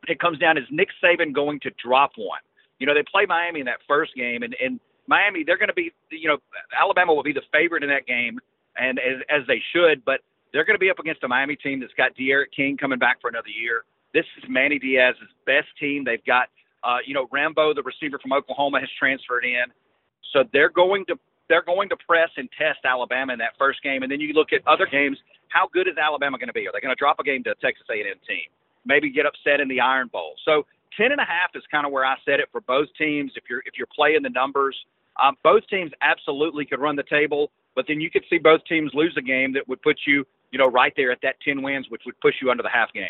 [0.09, 2.41] it comes down is Nick Saban going to drop one?
[2.79, 5.73] You know, they play Miami in that first game, and, and Miami, they're going to
[5.73, 6.37] be, you know,
[6.77, 8.39] Alabama will be the favorite in that game,
[8.77, 11.79] and as, as they should, but they're going to be up against a Miami team
[11.79, 13.83] that's got D'Eriq King coming back for another year.
[14.13, 16.03] This is Manny Diaz's best team.
[16.05, 16.49] They've got,
[16.83, 19.65] uh, you know, Rambo, the receiver from Oklahoma, has transferred in,
[20.31, 21.15] so they're going to
[21.49, 24.01] they're going to press and test Alabama in that first game.
[24.01, 25.17] And then you look at other games.
[25.49, 26.67] How good is Alabama going to be?
[26.67, 28.47] Are they going to drop a game to a Texas A&M team?
[28.85, 30.35] Maybe get upset in the Iron Bowl.
[30.45, 30.65] So
[30.97, 33.31] ten and a half is kind of where I set it for both teams.
[33.35, 34.75] If you're if you're playing the numbers,
[35.21, 37.51] um, both teams absolutely could run the table.
[37.75, 40.59] But then you could see both teams lose a game that would put you, you
[40.59, 43.05] know, right there at that ten wins, which would push you under the half game.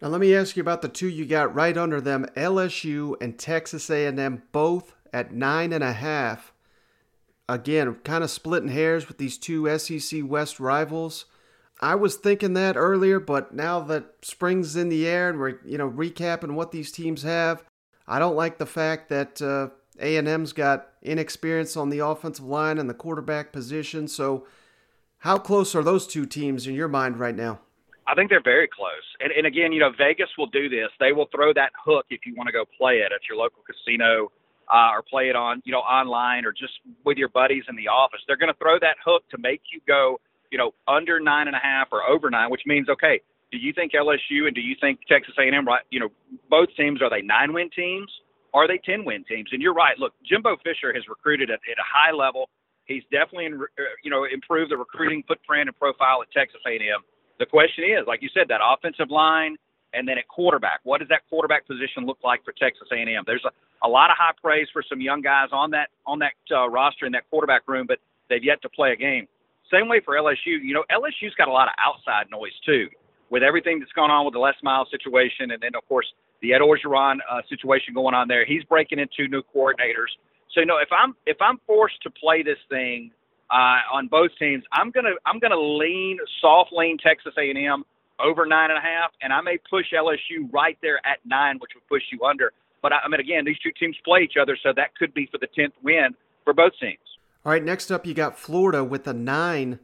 [0.00, 3.38] Now let me ask you about the two you got right under them: LSU and
[3.38, 6.52] Texas A&M, both at nine and a half.
[7.48, 11.26] Again, kind of splitting hairs with these two SEC West rivals.
[11.80, 15.78] I was thinking that earlier, but now that spring's in the air and we're you
[15.78, 17.62] know recapping what these teams have,
[18.06, 19.68] I don't like the fact that uh,
[20.00, 24.08] A&M's got inexperience on the offensive line and the quarterback position.
[24.08, 24.46] So,
[25.18, 27.60] how close are those two teams in your mind right now?
[28.06, 29.02] I think they're very close.
[29.18, 30.88] And, and again, you know, Vegas will do this.
[31.00, 33.62] They will throw that hook if you want to go play it at your local
[33.66, 34.30] casino
[34.72, 37.88] uh, or play it on, you know, online or just with your buddies in the
[37.88, 38.20] office.
[38.26, 41.56] They're going to throw that hook to make you go, you know, under nine and
[41.56, 43.20] a half or over nine, which means, okay,
[43.52, 45.82] do you think LSU and do you think Texas A&M, right?
[45.90, 46.08] You know,
[46.50, 48.10] both teams are they nine win teams?
[48.54, 49.50] Are they ten win teams?
[49.52, 49.98] And you're right.
[49.98, 52.48] Look, Jimbo Fisher has recruited at, at a high level.
[52.86, 57.02] He's definitely, in, uh, you know, improved the recruiting footprint and profile at Texas A&M
[57.38, 59.56] the question is, like you said, that offensive line
[59.92, 60.80] and then at quarterback.
[60.84, 63.22] What does that quarterback position look like for Texas A&M?
[63.26, 66.32] There's a, a lot of high praise for some young guys on that on that
[66.50, 69.28] uh, roster in that quarterback room, but they've yet to play a game.
[69.72, 70.58] Same way for LSU.
[70.62, 72.88] You know, LSU's got a lot of outside noise too,
[73.30, 76.06] with everything that's gone on with the Les Miles situation, and then of course
[76.42, 78.44] the Ed Orgeron uh, situation going on there.
[78.44, 80.14] He's breaking into new coordinators.
[80.52, 83.10] So you know, if I'm if I'm forced to play this thing
[83.50, 84.64] uh, on both teams.
[84.72, 87.84] I'm gonna I'm gonna lean soft lean Texas A&M
[88.18, 91.72] over nine and a half, and I may push LSU right there at nine, which
[91.74, 92.52] would push you under.
[92.82, 95.28] But I, I mean, again, these two teams play each other, so that could be
[95.30, 96.98] for the tenth win for both teams.
[97.46, 99.78] All right, next up you got Florida with a nine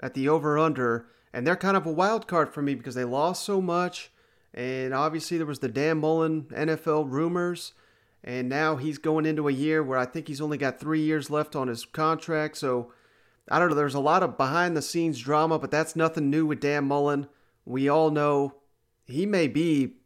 [0.00, 3.04] at the over under, and they're kind of a wild card for me because they
[3.04, 4.10] lost so much,
[4.54, 7.74] and obviously there was the Dan Mullen NFL rumors.
[8.24, 11.28] And now he's going into a year where I think he's only got three years
[11.28, 12.56] left on his contract.
[12.56, 12.94] So
[13.50, 13.74] I don't know.
[13.74, 17.26] There's a lot of behind the scenes drama, but that's nothing new with Dan Mullen.
[17.66, 18.54] we all know
[19.04, 19.96] he may be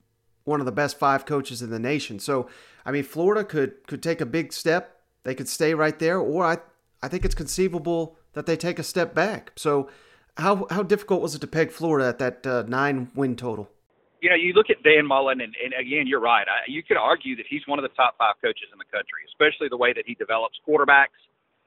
[0.42, 2.18] one of the best five coaches in the nation.
[2.18, 2.48] So,
[2.84, 5.02] I mean, Florida could could take a big step.
[5.22, 6.58] They could stay right there, or I
[7.06, 9.52] I think it's conceivable that they take a step back.
[9.54, 9.88] So,
[10.36, 13.70] how how difficult was it to peg Florida at that uh, nine win total?
[14.20, 16.42] You know, you look at Dan Mullen, and, and again, you're right.
[16.48, 19.22] I, you could argue that he's one of the top five coaches in the country,
[19.30, 21.14] especially the way that he develops quarterbacks.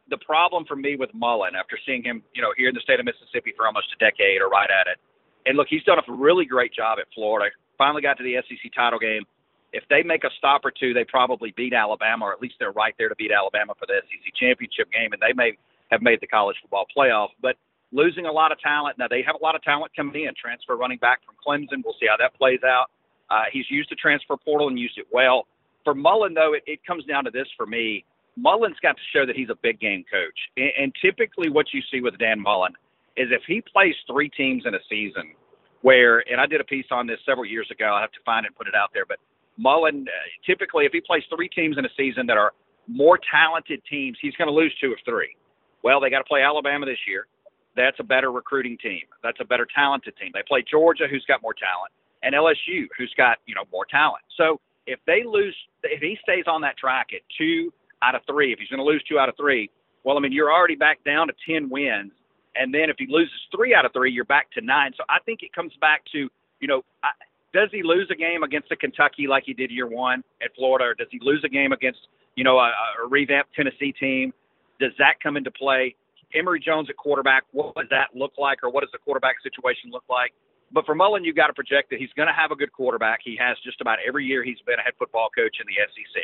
[0.09, 2.99] The problem for me with Mullen, after seeing him, you know, here in the state
[2.99, 4.99] of Mississippi for almost a decade or right at it,
[5.45, 7.47] and look, he's done a really great job at Florida.
[7.77, 9.23] Finally got to the SEC title game.
[9.71, 12.71] If they make a stop or two, they probably beat Alabama, or at least they're
[12.71, 15.57] right there to beat Alabama for the SEC championship game, and they may
[15.91, 17.29] have made the college football playoff.
[17.41, 17.55] But
[17.91, 18.97] losing a lot of talent.
[18.97, 20.33] Now they have a lot of talent coming in.
[20.39, 21.83] Transfer running back from Clemson.
[21.83, 22.85] We'll see how that plays out.
[23.29, 25.45] Uh, he's used the transfer portal and used it well.
[25.83, 28.05] For Mullen, though, it, it comes down to this for me.
[28.35, 30.37] Mullen's got to show that he's a big game coach.
[30.57, 32.73] And, and typically, what you see with Dan Mullen
[33.17, 35.33] is if he plays three teams in a season,
[35.81, 37.93] where, and I did a piece on this several years ago.
[37.93, 39.05] I have to find it and put it out there.
[39.05, 39.19] But
[39.59, 40.11] Mullen, uh,
[40.45, 42.53] typically, if he plays three teams in a season that are
[42.87, 45.35] more talented teams, he's going to lose two of three.
[45.83, 47.27] Well, they got to play Alabama this year
[47.79, 49.03] that's a better recruiting team.
[49.23, 50.31] That's a better talented team.
[50.33, 51.91] They play Georgia, who's got more talent,
[52.23, 54.23] and LSU, who's got you know more talent.
[54.37, 58.51] So if they lose, if he stays on that track at two out of three,
[58.51, 59.69] if he's going to lose two out of three,
[60.03, 62.11] well, I mean you're already back down to ten wins,
[62.55, 64.91] and then if he loses three out of three, you're back to nine.
[64.97, 66.83] So I think it comes back to you know.
[67.03, 67.09] I,
[67.53, 70.85] does he lose a game against a Kentucky like he did year one at Florida,
[70.85, 71.99] or does he lose a game against
[72.35, 72.71] you know a,
[73.03, 74.33] a revamped Tennessee team?
[74.79, 75.95] Does that come into play?
[76.33, 79.89] Emory Jones at quarterback, what does that look like, or what does the quarterback situation
[79.91, 80.31] look like?
[80.71, 83.19] But for Mullen, you've got to project that he's going to have a good quarterback.
[83.23, 86.21] He has just about every year he's been a head football coach in the SEC.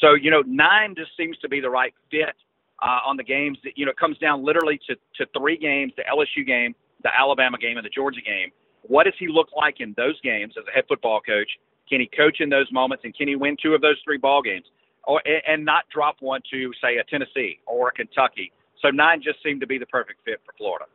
[0.00, 2.34] So, you know, nine just seems to be the right fit
[2.82, 3.58] uh, on the games.
[3.62, 7.10] That, you know, it comes down literally to, to three games the LSU game, the
[7.16, 8.50] Alabama game, and the Georgia game.
[8.88, 11.50] What does he look like in those games as a head football coach?
[11.88, 14.42] Can he coach in those moments, and can he win two of those three ball
[14.42, 14.66] games,
[15.04, 19.42] or and not drop one to say a Tennessee or a Kentucky so nine just
[19.42, 20.86] seemed to be the perfect fit for Florida.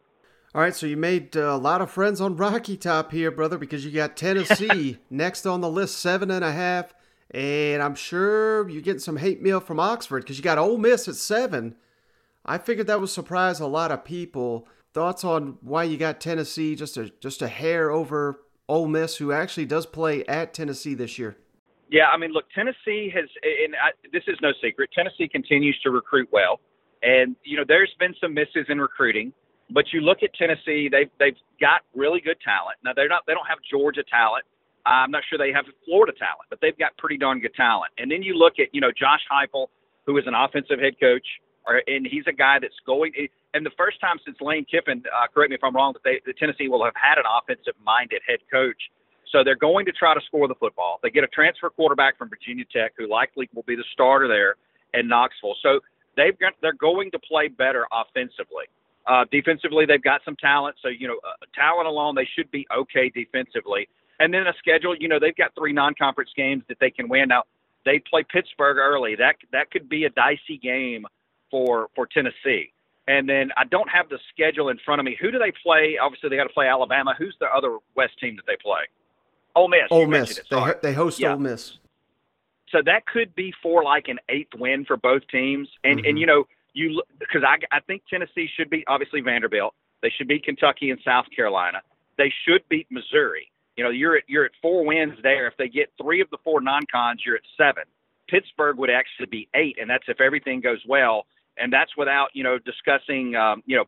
[0.54, 3.58] All right, so you made uh, a lot of friends on Rocky Top here, brother,
[3.58, 6.94] because you got Tennessee next on the list, seven and a half,
[7.32, 11.08] and I'm sure you're getting some hate mail from Oxford because you got Ole Miss
[11.08, 11.76] at seven.
[12.46, 14.68] I figured that would surprise a lot of people.
[14.94, 19.32] Thoughts on why you got Tennessee just a just a hair over Ole Miss, who
[19.32, 21.38] actually does play at Tennessee this year?
[21.90, 24.90] Yeah, I mean, look, Tennessee has, and I, this is no secret.
[24.96, 26.62] Tennessee continues to recruit well.
[27.04, 29.34] And you know, there's been some misses in recruiting,
[29.70, 32.78] but you look at Tennessee, they've they've got really good talent.
[32.84, 34.46] Now they're not they don't have Georgia talent.
[34.86, 37.92] I'm not sure they have Florida talent, but they've got pretty darn good talent.
[37.98, 39.68] And then you look at you know Josh Heupel,
[40.06, 41.26] who is an offensive head coach,
[41.68, 43.12] or, and he's a guy that's going.
[43.54, 46.22] And the first time since Lane Kiffin, uh, correct me if I'm wrong, that they,
[46.26, 48.90] the Tennessee will have had an offensive-minded head coach.
[49.32, 51.00] So they're going to try to score the football.
[51.02, 54.56] They get a transfer quarterback from Virginia Tech, who likely will be the starter there
[54.94, 55.56] in Knoxville.
[55.62, 55.80] So
[56.18, 58.66] they've got they're going to play better offensively.
[59.08, 62.68] Uh, defensively, they've got some talent, so you know, uh, talent alone, they should be
[62.76, 63.88] okay defensively.
[64.20, 67.30] And then a schedule, you know, they've got three non-conference games that they can win.
[67.30, 67.44] Now,
[67.86, 69.16] they play Pittsburgh early.
[69.16, 71.06] That that could be a dicey game
[71.52, 72.74] for for Tennessee.
[73.08, 75.18] And then I don't have the schedule in front of me.
[75.20, 75.98] Who do they play?
[76.02, 77.14] Obviously, they got to play Alabama.
[77.18, 78.82] Who's the other West team that they play?
[79.56, 79.82] Ole Miss.
[79.90, 80.40] Ole Miss.
[80.50, 81.34] They, they host yeah.
[81.34, 81.78] Ole Miss.
[82.72, 85.68] So that could be for like an eighth win for both teams.
[85.84, 86.10] And mm-hmm.
[86.10, 89.74] and you know you because I I think Tennessee should be obviously Vanderbilt.
[90.02, 91.82] They should beat Kentucky and South Carolina.
[92.18, 93.52] They should beat Missouri.
[93.76, 95.48] You know you're at you're at four wins there.
[95.48, 97.84] If they get three of the four non-cons, you're at seven.
[98.30, 101.26] Pittsburgh would actually be eight, and that's if everything goes well.
[101.62, 103.86] And that's without you know discussing um, you know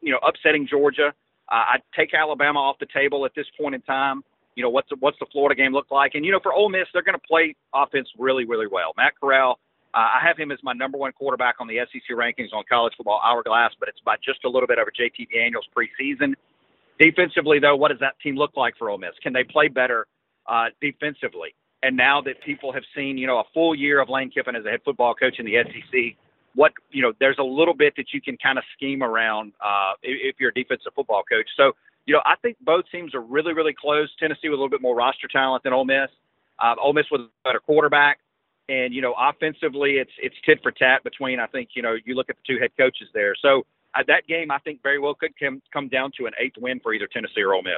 [0.00, 1.12] you know upsetting Georgia.
[1.48, 4.22] Uh, I'd take Alabama off the table at this point in time
[4.56, 6.14] you know, what's the, what's the Florida game look like?
[6.14, 8.92] And you know, for Ole Miss, they're going to play offense really, really well.
[8.96, 9.58] Matt Corral,
[9.94, 12.92] uh, I have him as my number one quarterback on the SEC rankings on College
[12.96, 16.34] Football Hourglass, but it's by just a little bit over JT Daniels preseason.
[16.98, 19.12] Defensively, though, what does that team look like for Ole Miss?
[19.22, 20.06] Can they play better
[20.46, 21.54] uh, defensively?
[21.82, 24.66] And now that people have seen, you know, a full year of Lane Kiffin as
[24.66, 26.18] a head football coach in the SEC,
[26.54, 29.92] what you know, there's a little bit that you can kind of scheme around uh,
[30.02, 31.48] if, you're a defensive football coach.
[31.56, 31.72] So
[32.06, 34.08] you know, I think both teams are really, really close.
[34.18, 36.10] Tennessee with a little bit more roster talent than Ole Miss.
[36.58, 38.18] Um, Ole Miss with a better quarterback,
[38.68, 41.40] and you know, offensively, it's it's tit for tat between.
[41.40, 43.34] I think you know, you look at the two head coaches there.
[43.40, 46.56] So uh, that game, I think, very well could come come down to an eighth
[46.58, 47.74] win for either Tennessee or Ole Miss.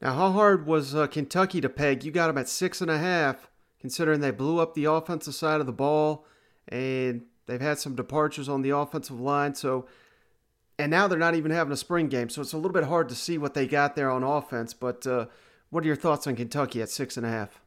[0.00, 2.04] Now, how hard was uh, Kentucky to peg?
[2.04, 3.48] You got them at six and a half,
[3.80, 6.26] considering they blew up the offensive side of the ball,
[6.68, 9.54] and they've had some departures on the offensive line.
[9.54, 9.86] So
[10.78, 13.08] and now they're not even having a spring game, so it's a little bit hard
[13.08, 14.74] to see what they got there on offense.
[14.74, 15.26] But uh,
[15.70, 17.60] what are your thoughts on Kentucky at six and a half?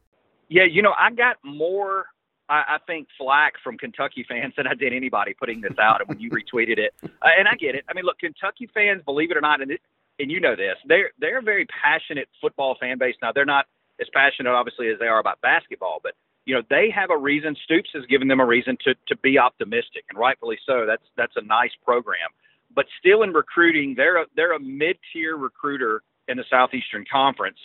[0.48, 2.06] Yeah, you know, I got more,
[2.48, 6.00] I, I think, flack from Kentucky fans than I did anybody putting this out.
[6.00, 7.84] And when you retweeted it, uh, and I get it.
[7.88, 9.80] I mean, look, Kentucky fans, believe it or not, and it,
[10.18, 13.14] and you know this, they're they're a very passionate football fan base.
[13.22, 13.66] Now they're not
[14.00, 16.12] as passionate, obviously, as they are about basketball, but
[16.50, 17.56] you know they have a reason.
[17.64, 20.84] Stoops has given them a reason to to be optimistic, and rightfully so.
[20.86, 22.30] That's that's a nice program
[22.74, 27.58] but still in recruiting, they're a, they're a mid-tier recruiter in the Southeastern Conference.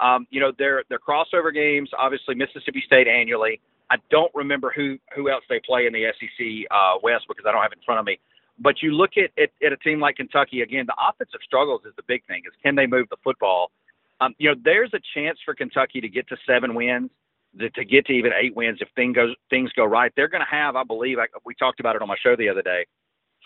[0.00, 3.60] Um, you know, their their crossover games, obviously Mississippi State annually.
[3.90, 7.52] I don't remember who who else they play in the SEC uh, West because I
[7.52, 8.18] don't have it in front of me.
[8.58, 10.86] But you look at, at at a team like Kentucky again.
[10.86, 12.42] The offensive struggles is the big thing.
[12.46, 13.70] Is can they move the football?
[14.22, 17.10] Um, you know, there's a chance for Kentucky to get to seven wins,
[17.58, 20.12] to, to get to even eight wins if things goes things go right.
[20.14, 22.48] They're going to have, I believe, like we talked about it on my show the
[22.48, 22.86] other day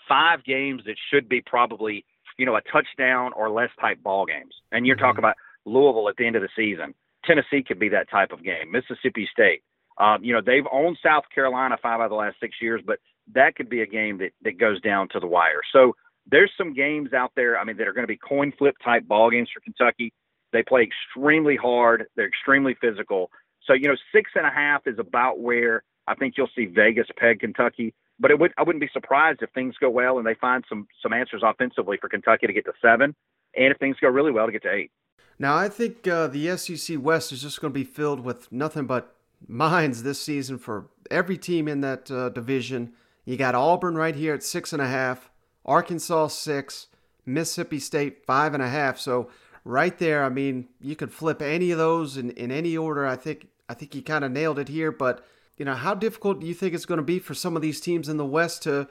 [0.07, 2.05] five games that should be probably,
[2.37, 4.53] you know, a touchdown or less type ball games.
[4.71, 5.05] And you're mm-hmm.
[5.05, 5.35] talking about
[5.65, 6.93] Louisville at the end of the season.
[7.25, 8.71] Tennessee could be that type of game.
[8.71, 9.63] Mississippi State.
[9.97, 12.99] Um, you know, they've owned South Carolina five out of the last six years, but
[13.33, 15.61] that could be a game that, that goes down to the wire.
[15.71, 15.95] So
[16.29, 19.07] there's some games out there, I mean, that are going to be coin flip type
[19.07, 20.11] ball games for Kentucky.
[20.51, 22.05] They play extremely hard.
[22.15, 23.31] They're extremely physical.
[23.65, 27.07] So, you know, six and a half is about where I think you'll see Vegas
[27.17, 30.35] peg Kentucky but it would I wouldn't be surprised if things go well and they
[30.35, 33.15] find some some answers offensively for Kentucky to get to seven,
[33.55, 34.91] and if things go really well to get to eight.
[35.37, 38.85] Now I think uh, the SEC West is just going to be filled with nothing
[38.85, 39.15] but
[39.47, 42.93] minds this season for every team in that uh, division.
[43.25, 45.29] You got Auburn right here at six and a half,
[45.65, 46.87] Arkansas six,
[47.25, 48.97] Mississippi State five and a half.
[48.97, 49.29] So
[49.65, 53.05] right there, I mean, you could flip any of those in, in any order.
[53.05, 55.25] I think I think you kind of nailed it here, but
[55.57, 57.79] you know, how difficult do you think it's going to be for some of these
[57.79, 58.87] teams in the West to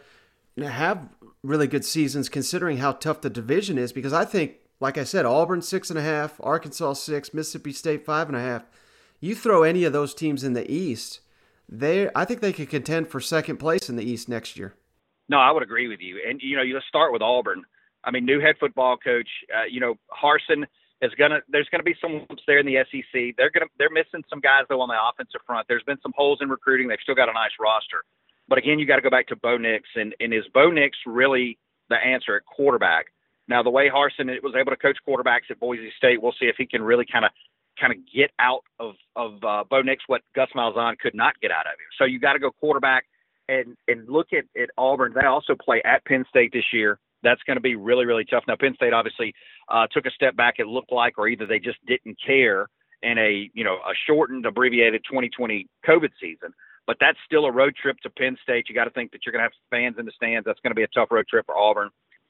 [0.56, 1.08] you know, have
[1.42, 3.92] really good seasons, considering how tough the division is?
[3.92, 8.04] Because I think, like I said, Auburn six and a half, Arkansas six, Mississippi State
[8.04, 8.64] five and a half.
[9.20, 11.20] You throw any of those teams in the East,
[11.68, 14.74] they I think they could contend for second place in the East next year.
[15.28, 16.20] No, I would agree with you.
[16.28, 17.64] And you know, you start with Auburn.
[18.04, 19.28] I mean, new head football coach.
[19.54, 20.64] Uh, you know, Harsin
[21.04, 23.36] is gonna there's gonna be some lumps there in the SEC.
[23.36, 25.68] They're gonna they're missing some guys though on the offensive front.
[25.68, 26.88] There's been some holes in recruiting.
[26.88, 28.04] They've still got a nice roster.
[28.48, 30.96] But again, you got to go back to Bo Nix and and is Bo Nix
[31.06, 31.58] really
[31.90, 33.06] the answer at quarterback?
[33.48, 36.56] Now the way Harsin was able to coach quarterbacks at Boise State, we'll see if
[36.56, 37.30] he can really kind of
[37.78, 41.50] kind of get out of of uh, Bo Nix what Gus Malzahn could not get
[41.50, 41.90] out of him.
[41.98, 43.04] So you got to go quarterback
[43.48, 45.12] and and look at at Auburn.
[45.14, 48.44] They also play at Penn State this year that's going to be really, really tough.
[48.46, 49.34] Now, Penn State obviously
[49.68, 50.54] uh, took a step back.
[50.58, 52.68] It looked like, or either they just didn't care
[53.02, 56.52] in a you know a shortened, abbreviated 2020 COVID season.
[56.86, 58.66] But that's still a road trip to Penn State.
[58.68, 60.44] You got to think that you're going to have fans in the stands.
[60.44, 61.88] That's going to be a tough road trip for Auburn.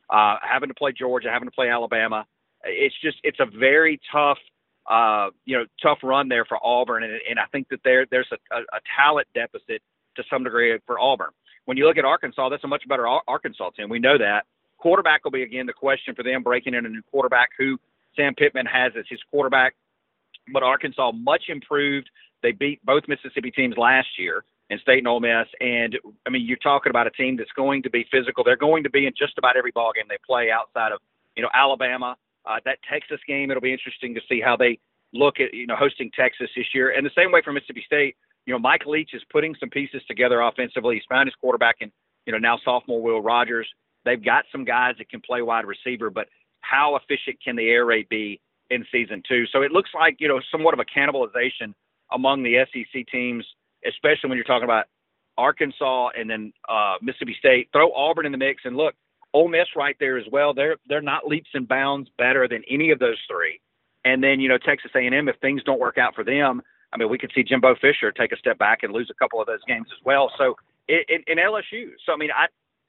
[0.09, 2.25] Uh, having to play Georgia, having to play Alabama.
[2.63, 4.39] It's just it's a very tough
[4.89, 8.29] uh, you know tough run there for Auburn, and, and I think that there there's
[8.33, 9.83] a, a, a talent deficit
[10.17, 11.31] to some degree for Auburn.
[11.65, 13.89] When you look at Arkansas, that's a much better Arkansas team.
[13.89, 14.45] We know that.
[14.85, 17.79] Quarterback will be again the question for them breaking in a new quarterback who
[18.15, 19.75] Sam Pittman has as his quarterback.
[20.53, 22.11] But Arkansas much improved.
[22.43, 25.49] They beat both Mississippi teams last year in State and Ole Miss.
[25.59, 28.45] And I mean, you're talking about a team that's going to be physical.
[28.45, 31.01] They're going to be in just about every ball game they play outside of
[31.35, 32.15] you know Alabama.
[32.45, 34.79] Uh, that Texas game, it'll be interesting to see how they
[35.15, 36.91] look at you know hosting Texas this year.
[36.91, 40.03] And the same way for Mississippi State, you know Mike Leach is putting some pieces
[40.07, 40.97] together offensively.
[40.97, 41.91] He's found his quarterback in
[42.27, 43.67] you know now sophomore Will Rogers.
[44.05, 46.29] They've got some guys that can play wide receiver, but
[46.61, 48.41] how efficient can the air raid be
[48.71, 49.45] in season two?
[49.53, 51.75] So it looks like, you know, somewhat of a cannibalization
[52.13, 53.45] among the SEC teams,
[53.87, 54.87] especially when you're talking about
[55.37, 57.69] Arkansas and then uh, Mississippi State.
[57.73, 58.95] Throw Auburn in the mix and look,
[59.33, 60.55] Ole Miss right there as well.
[60.55, 63.61] They're they're not leaps and bounds better than any of those three.
[64.05, 67.11] And then you know Texas A&M, if things don't work out for them, I mean
[67.11, 69.65] we could see Jimbo Fisher take a step back and lose a couple of those
[69.67, 70.31] games as well.
[70.39, 70.55] So
[70.89, 72.47] in, in LSU, so I mean I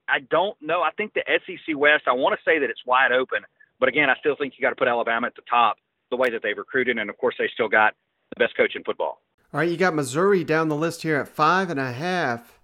[0.07, 0.81] I don't know.
[0.81, 2.03] I think the SEC West.
[2.07, 3.39] I want to say that it's wide open,
[3.79, 5.77] but again, I still think you got to put Alabama at the top
[6.11, 7.93] the way that they've recruited, and of course, they still got
[8.35, 9.21] the best coach in football.
[9.53, 12.59] All right, you got Missouri down the list here at five and a half.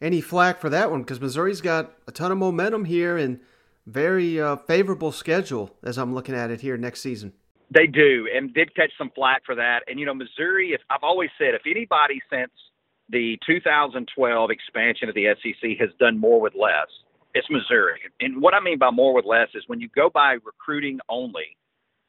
[0.00, 1.02] Any flack for that one?
[1.02, 3.40] Because Missouri's got a ton of momentum here and
[3.86, 7.32] very uh, favorable schedule as I'm looking at it here next season.
[7.70, 9.80] They do, and did catch some flack for that.
[9.88, 10.72] And you know, Missouri.
[10.72, 12.52] If I've always said, if anybody since
[13.08, 16.88] the 2012 expansion of the SEC has done more with less.
[17.34, 18.00] It's Missouri.
[18.20, 21.56] And what I mean by more with less is when you go by recruiting only,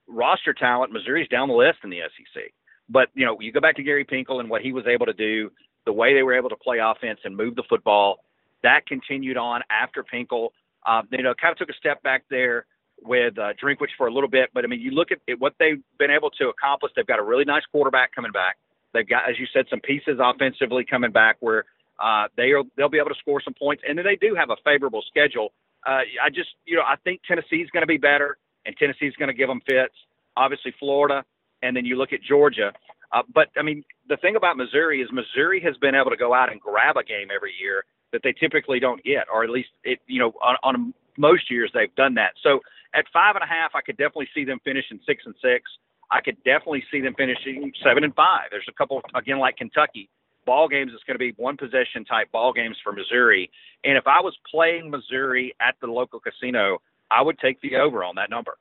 [0.07, 2.43] roster talent, Missouri's down the list in the SEC.
[2.87, 5.13] But, you know, you go back to Gary Pinkel and what he was able to
[5.13, 5.51] do,
[5.85, 8.19] the way they were able to play offense and move the football,
[8.63, 10.49] that continued on after Pinkel.
[10.85, 12.65] Uh, you know, kind of took a step back there
[13.01, 15.81] with uh, Drinkwitz for a little bit, but I mean, you look at what they've
[15.97, 16.91] been able to accomplish.
[16.95, 18.57] They've got a really nice quarterback coming back.
[18.95, 21.65] They've got, as you said, some pieces offensively coming back where
[21.99, 24.49] uh, they are, they'll be able to score some points, and then they do have
[24.49, 25.51] a favorable schedule.
[25.85, 29.27] Uh, I just, you know, I think Tennessee's going to be better, and Tennessee's going
[29.27, 29.93] to give them fits.
[30.35, 31.23] Obviously, Florida,
[31.61, 32.73] and then you look at Georgia.
[33.11, 36.33] Uh, but I mean, the thing about Missouri is Missouri has been able to go
[36.33, 39.69] out and grab a game every year that they typically don't get, or at least
[39.83, 42.33] it, you know, on, on most years they've done that.
[42.41, 42.59] So
[42.93, 45.69] at five and a half, I could definitely see them finishing six and six.
[46.11, 48.49] I could definitely see them finishing seven and five.
[48.51, 50.09] There's a couple again like Kentucky
[50.45, 50.91] ball games.
[50.93, 53.49] It's going to be one possession type ball games for Missouri.
[53.83, 56.77] And if I was playing Missouri at the local casino,
[57.09, 58.57] I would take the over on that number.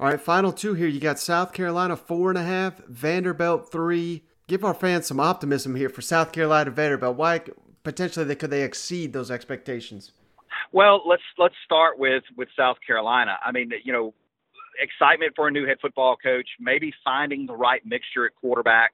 [0.00, 0.86] All right, final two here.
[0.86, 4.22] You got South Carolina four and a half, Vanderbilt three.
[4.46, 7.16] Give our fans some optimism here for South Carolina Vanderbilt.
[7.16, 7.40] Why
[7.82, 10.12] potentially they could they exceed those expectations?
[10.72, 13.38] Well, let's let's start with with South Carolina.
[13.44, 14.14] I mean, you know,
[14.78, 18.92] excitement for a new head football coach, maybe finding the right mixture at quarterback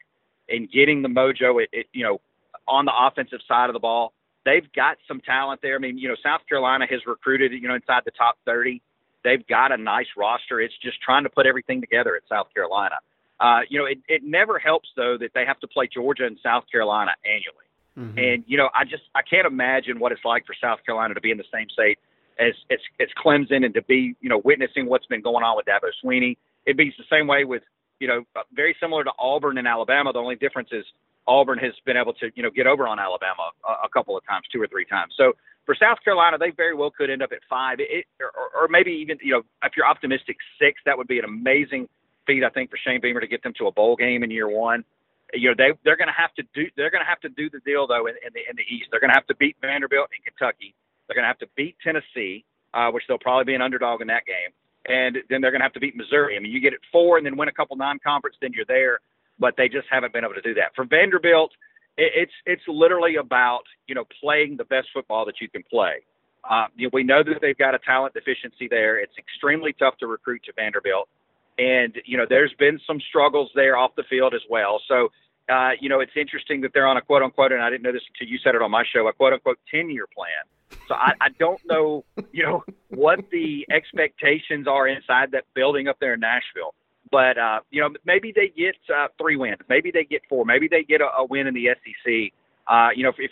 [0.49, 2.21] and getting the mojo at, at you know
[2.67, 4.13] on the offensive side of the ball.
[4.45, 5.77] They've got some talent there.
[5.77, 8.83] I mean, you know, South Carolina has recruited, you know, inside the top 30.
[9.23, 10.61] They've got a nice roster.
[10.61, 12.97] It's just trying to put everything together at South Carolina.
[13.41, 16.39] Uh, you know, it, it never helps though that they have to play Georgia and
[16.43, 17.65] South Carolina annually.
[17.99, 18.19] Mm-hmm.
[18.19, 21.21] And you know, I just I can't imagine what it's like for South Carolina to
[21.21, 21.99] be in the same state
[22.39, 25.67] as as, as Clemson and to be you know witnessing what's been going on with
[25.67, 26.37] Dabo Swinney.
[26.67, 27.63] It'd be the same way with
[28.01, 30.13] you know uh, very similar to Auburn and Alabama.
[30.13, 30.85] The only difference is
[31.27, 34.25] Auburn has been able to you know get over on Alabama a, a couple of
[34.27, 35.15] times, two or three times.
[35.17, 35.33] So
[35.67, 38.91] for South Carolina, they very well could end up at five, it, or, or maybe
[38.93, 40.81] even you know if you're optimistic, six.
[40.87, 41.89] That would be an amazing
[42.27, 44.49] feat, I think, for Shane Beamer to get them to a bowl game in year
[44.49, 44.85] one
[45.33, 47.51] you know they they're going to have to do they're going to have to do
[47.51, 48.89] the deal though in, in the in the East.
[48.91, 50.75] They're going to have to beat Vanderbilt and Kentucky.
[51.07, 54.09] They're going to have to beat Tennessee, uh, which they'll probably be an underdog in
[54.09, 54.53] that game,
[54.87, 56.37] and then they're going to have to beat Missouri.
[56.37, 59.01] I mean, you get it four and then win a couple non-conference, then you're there.
[59.39, 60.77] But they just haven't been able to do that.
[60.77, 61.51] For Vanderbilt,
[61.99, 66.07] it, it's it's literally about you know playing the best football that you can play.
[66.49, 69.01] Uh, you know, we know that they've got a talent deficiency there.
[69.01, 71.09] It's extremely tough to recruit to Vanderbilt
[71.57, 74.81] and you know there's been some struggles there off the field as well.
[74.89, 75.11] So
[75.49, 77.93] uh, you know, it's interesting that they're on a quote unquote, and I didn't know
[77.93, 80.49] this until you said it on my show, a quote unquote 10 year plan.
[80.89, 85.99] So I, I don't know, you know, what the expectations are inside that building up
[86.01, 86.75] there in Nashville.
[87.11, 89.61] But, uh, you know, maybe they get uh, three wins.
[89.69, 90.45] Maybe they get four.
[90.45, 92.33] Maybe they get a, a win in the SEC.
[92.67, 93.31] Uh, you know, if, if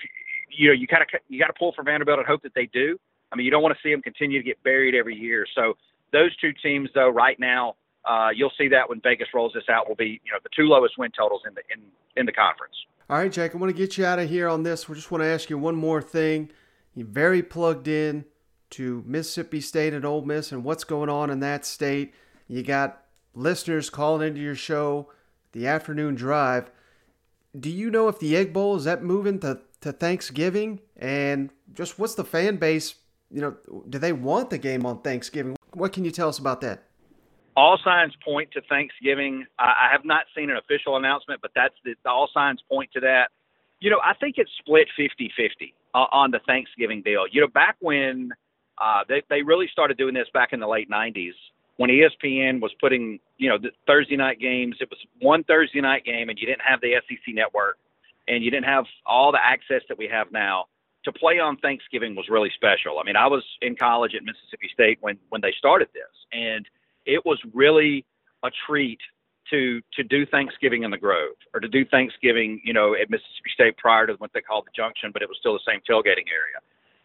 [0.51, 2.66] you know, you kind of you got to pull for Vanderbilt and hope that they
[2.72, 2.99] do.
[3.32, 5.47] I mean, you don't want to see them continue to get buried every year.
[5.55, 5.74] So
[6.12, 9.88] those two teams, though, right now, uh, you'll see that when Vegas rolls this out
[9.88, 11.82] will be you know the two lowest win totals in the in
[12.16, 12.74] in the conference.
[13.09, 14.88] All right, Jake, I want to get you out of here on this.
[14.88, 16.51] We just want to ask you one more thing.
[16.95, 18.24] You're very plugged in
[18.70, 22.14] to Mississippi State and Ole Miss and what's going on in that state.
[22.49, 23.03] You got
[23.34, 25.11] listeners calling into your show,
[25.53, 26.70] the afternoon drive.
[27.59, 30.80] Do you know if the Egg Bowl is that moving to, to Thanksgiving?
[30.97, 32.95] And just what's the fan base?
[33.30, 35.57] You know, do they want the game on Thanksgiving?
[35.72, 36.84] What can you tell us about that?
[37.57, 39.47] all signs point to Thanksgiving.
[39.59, 43.28] I, have not seen an official announcement, but that's the, all signs point to that.
[43.80, 47.26] You know, I think it's split 50 50 uh, on the Thanksgiving deal.
[47.30, 48.32] You know, back when
[48.78, 51.34] uh, they, they really started doing this back in the late 90s,
[51.76, 56.05] when ESPN was putting, you know, the Thursday night games, it was one Thursday night
[56.05, 57.78] game, and you didn't have the SEC network,
[58.28, 60.66] and you didn't have all the access that we have now.
[61.05, 63.01] To play on Thanksgiving was really special.
[63.01, 66.64] I mean, I was in college at Mississippi State when when they started this, and
[67.07, 68.05] it was really
[68.45, 69.01] a treat
[69.53, 73.50] to to do Thanksgiving in the Grove or to do Thanksgiving, you know, at Mississippi
[73.55, 76.26] State prior to what they called the Junction, but it was still the same tailgating
[76.26, 76.59] area.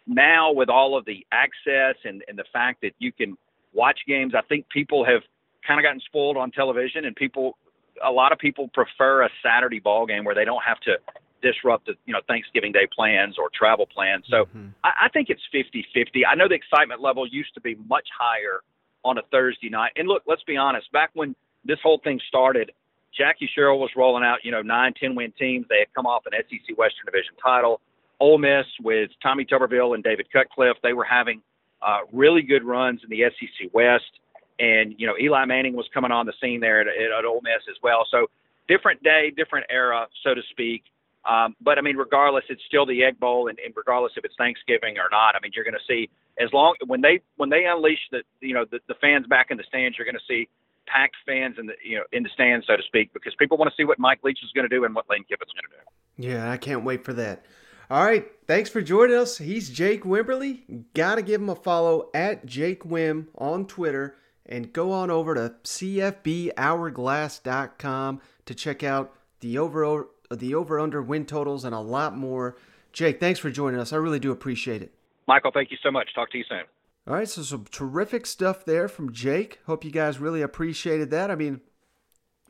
[0.07, 3.37] Now, with all of the access and, and the fact that you can
[3.73, 5.21] watch games, I think people have
[5.67, 7.57] kind of gotten spoiled on television, and people,
[8.03, 10.97] a lot of people prefer a Saturday ball game where they don't have to
[11.43, 14.25] disrupt the you know Thanksgiving Day plans or travel plans.
[14.29, 14.69] So mm-hmm.
[14.83, 16.23] I, I think it's 50-50.
[16.27, 18.61] I know the excitement level used to be much higher
[19.03, 19.91] on a Thursday night.
[19.95, 21.35] And look, let's be honest, back when
[21.67, 22.71] this whole thing started,
[23.15, 25.65] Jackie Sherrill was rolling out, you know, nine, ten win teams.
[25.69, 27.81] They had come off an SEC Western Division title.
[28.19, 31.41] Ole Miss with Tommy Tuberville and David Cutcliffe, they were having
[31.81, 34.19] uh, really good runs in the SEC West.
[34.59, 37.61] And, you know, Eli Manning was coming on the scene there at, at, Ole Miss
[37.69, 38.07] as well.
[38.09, 38.27] So
[38.67, 40.83] different day, different era, so to speak.
[41.29, 44.35] Um, but I mean, regardless, it's still the Egg Bowl, and, and regardless if it's
[44.37, 46.09] Thanksgiving or not, I mean, you're going to see
[46.39, 49.57] as long when they when they unleash the you know the, the fans back in
[49.57, 50.47] the stands, you're going to see
[50.87, 53.69] packed fans in the you know in the stands, so to speak, because people want
[53.69, 55.77] to see what Mike Leach is going to do and what Lane Kiffin's going to
[55.77, 55.83] do.
[56.29, 57.45] Yeah, I can't wait for that.
[57.89, 58.29] All right.
[58.47, 59.37] Thanks for joining us.
[59.37, 60.83] He's Jake Wimberly.
[60.93, 65.55] Gotta give him a follow at Jake Wim on Twitter and go on over to
[65.63, 72.57] cfbhourglass.com to check out the over the over under win totals and a lot more.
[72.91, 73.93] Jake, thanks for joining us.
[73.93, 74.91] I really do appreciate it.
[75.27, 76.09] Michael, thank you so much.
[76.15, 76.63] Talk to you soon.
[77.07, 79.59] All right, so some terrific stuff there from Jake.
[79.65, 81.31] Hope you guys really appreciated that.
[81.31, 81.61] I mean,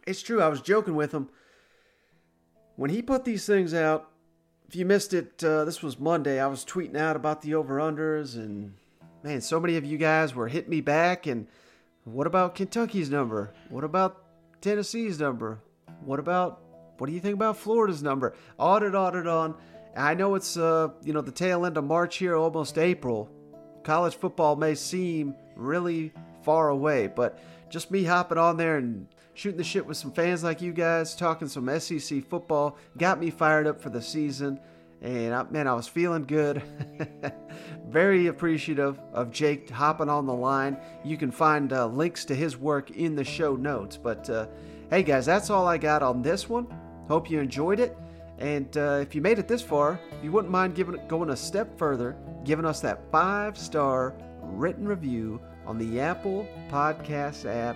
[0.08, 0.42] it's true.
[0.42, 1.30] I was joking with him
[2.76, 4.10] when he put these things out.
[4.68, 6.40] If you missed it, uh, this was Monday.
[6.40, 8.74] I was tweeting out about the over unders, and
[9.22, 11.28] man, so many of you guys were hitting me back.
[11.28, 11.46] And
[12.04, 13.54] what about Kentucky's number?
[13.70, 14.24] What about
[14.62, 15.62] Tennessee's number?
[16.04, 16.62] What about
[16.98, 18.34] what do you think about Florida's number?
[18.58, 19.56] On and on.
[19.96, 23.30] I know it's uh, you know the tail end of March here, almost April.
[23.88, 26.12] College football may seem really
[26.42, 30.44] far away, but just me hopping on there and shooting the shit with some fans
[30.44, 34.60] like you guys, talking some SEC football, got me fired up for the season.
[35.02, 36.62] And I, man, I was feeling good.
[37.88, 40.76] Very appreciative of Jake hopping on the line.
[41.06, 43.96] You can find uh, links to his work in the show notes.
[43.96, 44.48] But uh,
[44.90, 46.68] hey, guys, that's all I got on this one.
[47.08, 47.98] Hope you enjoyed it.
[48.40, 51.78] And uh, if you made it this far, you wouldn't mind giving going a step
[51.78, 57.76] further, giving us that five star written review on the Apple Podcast app,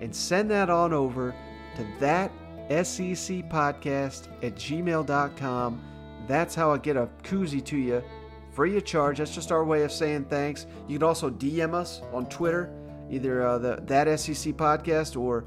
[0.00, 1.34] and send that on over
[1.76, 2.30] to that
[2.68, 5.82] SEC podcast at gmail.com.
[6.26, 8.02] That's how I get a koozie to you
[8.52, 9.18] free of charge.
[9.18, 10.66] That's just our way of saying thanks.
[10.88, 12.70] You can also DM us on Twitter,
[13.10, 15.44] either uh, the that SEC podcast or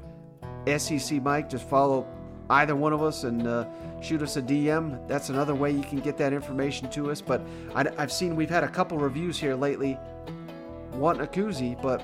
[0.78, 1.48] SEC Mike.
[1.48, 2.06] Just follow
[2.50, 3.66] either one of us and uh,
[4.00, 5.06] shoot us a DM.
[5.08, 7.20] That's another way you can get that information to us.
[7.20, 7.42] But
[7.74, 9.98] I, have seen we've had a couple reviews here lately
[10.92, 12.02] wanting a koozie, but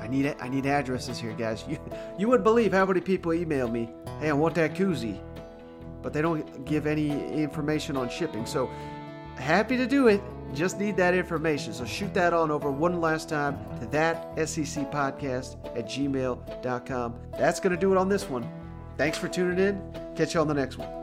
[0.00, 1.64] I need I need addresses here, guys.
[1.68, 1.78] You
[2.18, 5.20] you wouldn't believe how many people email me, "Hey, I want that koozie,"
[6.02, 8.46] but they don't give any information on shipping.
[8.46, 8.70] So
[9.36, 10.20] happy to do it.
[10.54, 11.72] Just need that information.
[11.72, 17.14] So shoot that on over one last time to that SEC podcast at gmail.com.
[17.38, 18.61] That's going to do it on this one.
[18.96, 19.94] Thanks for tuning in.
[20.14, 21.01] Catch you on the next one.